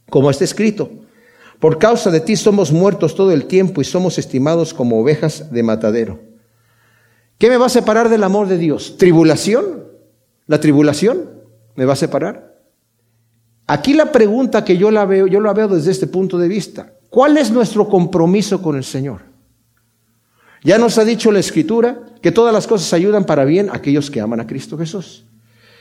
[0.09, 0.89] Como está escrito,
[1.59, 5.63] por causa de ti somos muertos todo el tiempo y somos estimados como ovejas de
[5.63, 6.19] matadero.
[7.37, 8.97] ¿Qué me va a separar del amor de Dios?
[8.97, 9.85] ¿Tribulación?
[10.47, 11.29] ¿La tribulación
[11.75, 12.59] me va a separar?
[13.67, 16.93] Aquí la pregunta que yo la veo, yo la veo desde este punto de vista.
[17.09, 19.21] ¿Cuál es nuestro compromiso con el Señor?
[20.63, 24.09] Ya nos ha dicho la Escritura que todas las cosas ayudan para bien a aquellos
[24.09, 25.25] que aman a Cristo Jesús.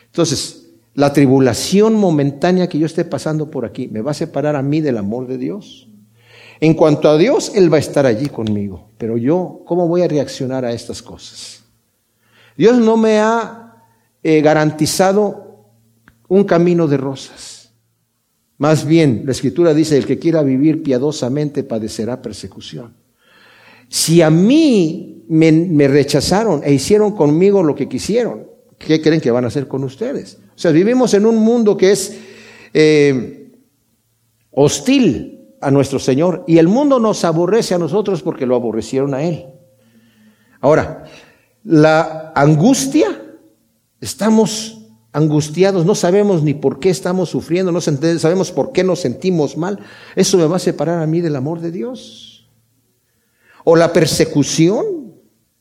[0.06, 4.62] Entonces, la tribulación momentánea que yo esté pasando por aquí me va a separar a
[4.62, 5.88] mí del amor de Dios.
[6.60, 8.90] En cuanto a Dios, Él va a estar allí conmigo.
[8.98, 11.62] Pero yo, ¿cómo voy a reaccionar a estas cosas?
[12.56, 13.84] Dios no me ha
[14.22, 15.66] eh, garantizado
[16.26, 17.70] un camino de rosas.
[18.58, 22.94] Más bien, la Escritura dice, el que quiera vivir piadosamente padecerá persecución.
[23.88, 29.44] Si a mí me, rechazaron e hicieron conmigo lo que quisieron, ¿qué creen que van
[29.44, 30.38] a hacer con ustedes?
[30.54, 32.18] O sea, vivimos en un mundo que es
[32.72, 33.52] eh,
[34.50, 36.44] hostil a nuestro Señor.
[36.46, 39.46] Y el mundo nos aborrece a nosotros porque lo aborrecieron a Él.
[40.60, 41.04] Ahora,
[41.64, 43.22] la angustia,
[44.00, 49.56] estamos angustiados, no sabemos ni por qué estamos sufriendo, no sabemos por qué nos sentimos
[49.56, 49.78] mal.
[50.14, 52.48] Eso me va a separar a mí del amor de Dios.
[53.64, 54.84] O la persecución,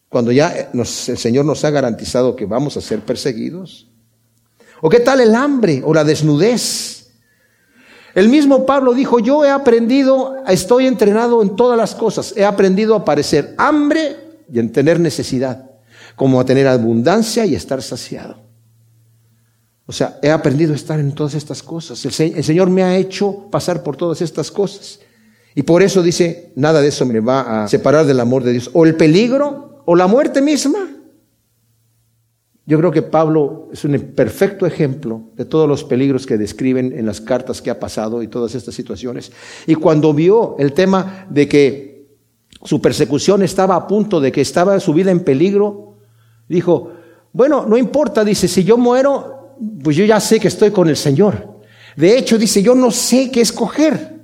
[0.09, 3.87] cuando ya el Señor nos ha garantizado que vamos a ser perseguidos.
[4.81, 6.97] O qué tal el hambre o la desnudez
[8.17, 12.95] el mismo Pablo dijo, yo he aprendido, estoy entrenado en todas las cosas, he aprendido
[12.95, 14.15] a parecer hambre
[14.51, 15.69] y en tener necesidad,
[16.15, 18.41] como a tener abundancia y estar saciado.
[19.85, 22.03] O sea, he aprendido a estar en todas estas cosas.
[22.05, 24.99] El, el Señor me ha hecho pasar por todas estas cosas.
[25.53, 28.71] Y por eso dice, nada de eso me va a separar del amor de Dios.
[28.73, 30.79] O el peligro, o la muerte misma.
[32.65, 37.05] Yo creo que Pablo es un perfecto ejemplo de todos los peligros que describen en
[37.05, 39.31] las cartas que ha pasado y todas estas situaciones.
[39.65, 42.05] Y cuando vio el tema de que
[42.63, 45.95] su persecución estaba a punto, de que estaba su vida en peligro,
[46.49, 46.91] dijo,
[47.31, 50.97] bueno, no importa, dice, si yo muero, pues yo ya sé que estoy con el
[50.97, 51.61] Señor.
[51.95, 54.17] De hecho, dice, yo no sé qué escoger.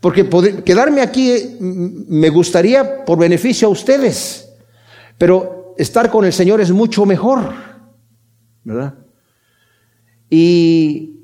[0.00, 0.28] Porque
[0.64, 4.53] quedarme aquí mm, me gustaría por beneficio a ustedes.
[5.18, 7.52] Pero estar con el Señor es mucho mejor,
[8.64, 8.94] ¿verdad?
[10.30, 11.20] Y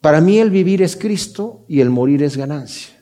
[0.00, 2.94] para mí el vivir es Cristo y el morir es ganancia.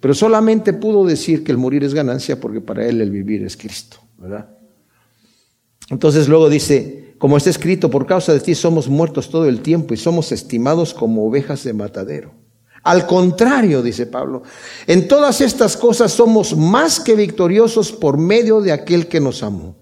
[0.00, 3.56] Pero solamente pudo decir que el morir es ganancia porque para él el vivir es
[3.56, 4.48] Cristo, ¿verdad?
[5.90, 9.92] Entonces luego dice, como está escrito, por causa de ti somos muertos todo el tiempo
[9.92, 12.32] y somos estimados como ovejas de matadero.
[12.82, 14.42] Al contrario, dice Pablo,
[14.86, 19.76] en todas estas cosas somos más que victoriosos por medio de aquel que nos amó.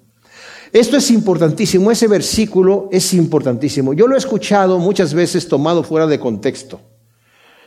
[0.72, 3.94] Esto es importantísimo, ese versículo es importantísimo.
[3.94, 6.80] Yo lo he escuchado muchas veces tomado fuera de contexto.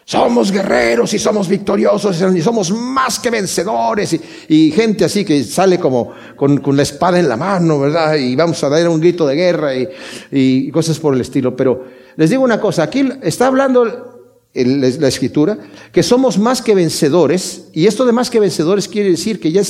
[0.03, 4.19] Somos guerreros y somos victoriosos y somos más que vencedores.
[4.49, 8.15] Y, gente así que sale como con, la espada en la mano, ¿verdad?
[8.15, 9.87] Y vamos a dar un grito de guerra y,
[10.31, 11.55] y cosas por el estilo.
[11.55, 11.85] Pero
[12.17, 14.10] les digo una cosa, aquí está hablando
[14.53, 15.57] la escritura,
[15.91, 19.61] que somos más que vencedores, y esto de más que vencedores quiere decir que ya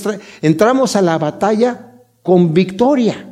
[0.41, 3.27] entramos a la batalla con victoria.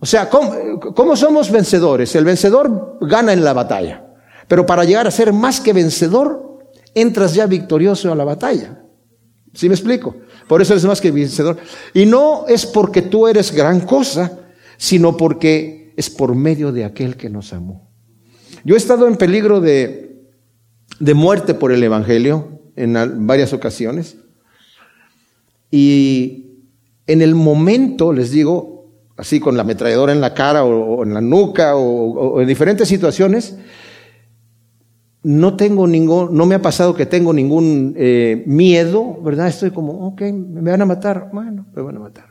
[0.00, 2.14] O sea, ¿cómo, somos vencedores?
[2.14, 4.04] El vencedor gana en la batalla,
[4.48, 6.58] pero para llegar a ser más que vencedor,
[6.94, 8.82] entras ya victorioso a la batalla.
[9.54, 10.16] ¿Sí me explico?
[10.46, 11.56] Por eso eres más que vencedor.
[11.94, 14.38] Y no es porque tú eres gran cosa,
[14.76, 17.90] sino porque es por medio de aquel que nos amó.
[18.64, 20.05] Yo he estado en peligro de,
[21.00, 24.16] de muerte por el Evangelio en varias ocasiones.
[25.70, 26.46] Y
[27.06, 28.76] en el momento, les digo,
[29.16, 33.56] así con la ametralladora en la cara o, en la nuca o, en diferentes situaciones,
[35.22, 39.48] no tengo ningún, no me ha pasado que tengo ningún eh, miedo, ¿verdad?
[39.48, 42.26] Estoy como, ok, me van a matar, bueno, me van a matar.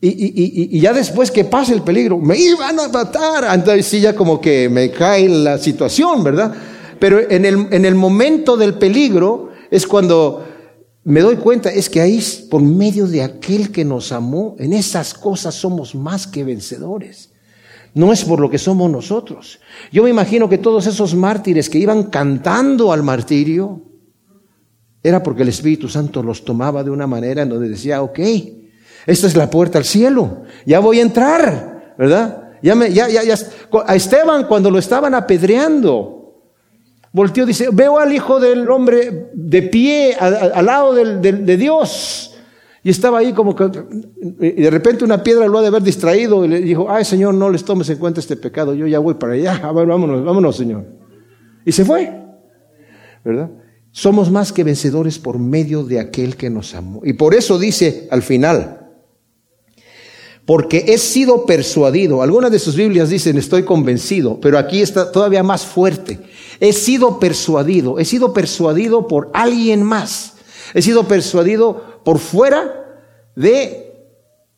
[0.00, 3.54] Y, y, y, ya después que pase el peligro, me iban a matar.
[3.54, 6.54] Entonces sí, ya como que me cae la situación, ¿verdad?
[7.00, 10.44] Pero en el, en el momento del peligro es cuando
[11.02, 15.14] me doy cuenta es que ahí, por medio de aquel que nos amó, en esas
[15.14, 17.30] cosas somos más que vencedores.
[17.94, 19.58] No es por lo que somos nosotros.
[19.90, 23.82] Yo me imagino que todos esos mártires que iban cantando al martirio,
[25.02, 28.20] era porque el Espíritu Santo los tomaba de una manera en donde decía, ok,
[29.06, 32.50] esta es la puerta al cielo, ya voy a entrar, ¿verdad?
[32.62, 33.34] Ya me, ya, ya, ya.
[33.86, 36.19] A Esteban cuando lo estaban apedreando,
[37.12, 42.36] Volteó dice, veo al Hijo del Hombre de pie al lado de Dios.
[42.82, 46.48] Y estaba ahí como que, de repente una piedra lo ha de haber distraído y
[46.48, 49.34] le dijo, ay Señor, no les tomes en cuenta este pecado, yo ya voy para
[49.34, 50.86] allá, ver, vámonos, vámonos Señor.
[51.66, 52.10] Y se fue,
[53.22, 53.50] ¿verdad?
[53.90, 57.02] Somos más que vencedores por medio de aquel que nos amó.
[57.04, 58.79] Y por eso dice al final,
[60.50, 62.22] porque he sido persuadido.
[62.22, 66.18] Algunas de sus Biblias dicen estoy convencido, pero aquí está todavía más fuerte.
[66.58, 70.32] He sido persuadido, he sido persuadido por alguien más.
[70.74, 72.98] He sido persuadido por fuera
[73.36, 73.89] de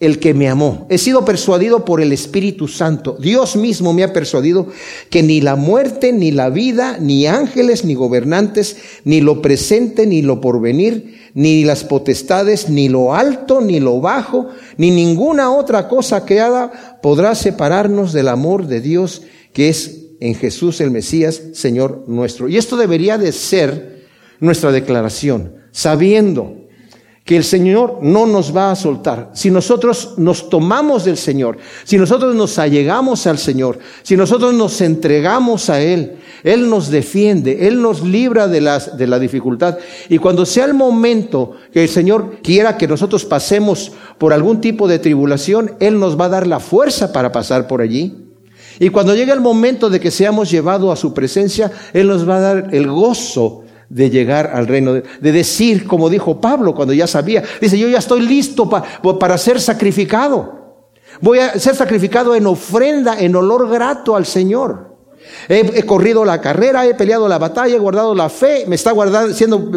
[0.02, 0.84] el que me amó.
[0.90, 3.16] He sido persuadido por el Espíritu Santo.
[3.20, 4.66] Dios mismo me ha persuadido
[5.10, 10.20] que ni la muerte, ni la vida, ni ángeles, ni gobernantes, ni lo presente, ni
[10.20, 16.24] lo porvenir, ni las potestades, ni lo alto, ni lo bajo, ni ninguna otra cosa
[16.24, 19.22] creada podrá separarnos del amor de Dios
[19.52, 22.48] que es en Jesús el Mesías, Señor nuestro.
[22.48, 24.02] Y esto debería de ser
[24.40, 26.61] nuestra declaración, sabiendo
[27.24, 29.30] que el Señor no nos va a soltar.
[29.32, 34.80] Si nosotros nos tomamos del Señor, si nosotros nos allegamos al Señor, si nosotros nos
[34.80, 39.78] entregamos a Él, Él nos defiende, Él nos libra de, las, de la dificultad.
[40.08, 44.88] Y cuando sea el momento que el Señor quiera que nosotros pasemos por algún tipo
[44.88, 48.16] de tribulación, Él nos va a dar la fuerza para pasar por allí.
[48.80, 52.38] Y cuando llegue el momento de que seamos llevados a su presencia, Él nos va
[52.38, 53.61] a dar el gozo
[53.92, 57.98] de llegar al reino, de, decir, como dijo Pablo cuando ya sabía, dice, yo ya
[57.98, 58.68] estoy listo
[59.18, 60.62] para ser sacrificado.
[61.20, 64.96] Voy a ser sacrificado en ofrenda, en olor grato al Señor.
[65.46, 69.34] He, corrido la carrera, he peleado la batalla, he guardado la fe, me está guardando,
[69.34, 69.70] siendo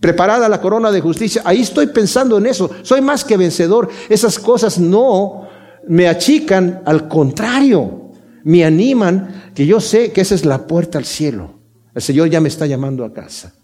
[0.00, 1.42] preparada la corona de justicia.
[1.44, 2.70] Ahí estoy pensando en eso.
[2.82, 3.88] Soy más que vencedor.
[4.08, 5.48] Esas cosas no
[5.86, 8.10] me achican, al contrario,
[8.42, 11.60] me animan que yo sé que esa es la puerta al cielo.
[11.94, 13.54] El Señor ya me está llamando a casa.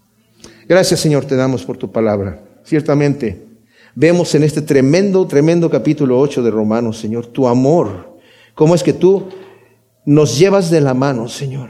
[0.67, 2.43] Gracias Señor te damos por tu palabra.
[2.63, 3.45] Ciertamente,
[3.95, 8.17] vemos en este tremendo, tremendo capítulo 8 de Romanos, Señor, tu amor.
[8.53, 9.29] Cómo es que tú
[10.05, 11.69] nos llevas de la mano, Señor.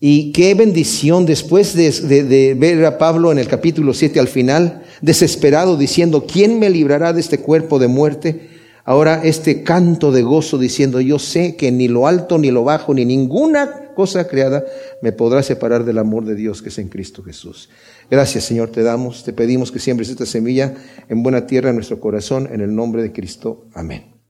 [0.00, 5.76] Y qué bendición después de, ver a Pablo en el capítulo 7 al final, desesperado,
[5.76, 8.50] diciendo, ¿quién me librará de este cuerpo de muerte?
[8.84, 12.92] Ahora este canto de gozo diciendo, yo sé que ni lo alto, ni lo bajo,
[12.92, 14.64] ni ninguna cosa creada
[15.00, 17.70] me podrá separar del amor de Dios que es en Cristo Jesús.
[18.10, 20.74] Gracias Señor, te damos, te pedimos que siembres esta semilla
[21.08, 23.66] en buena tierra en nuestro corazón, en el nombre de Cristo.
[23.72, 24.13] Amén.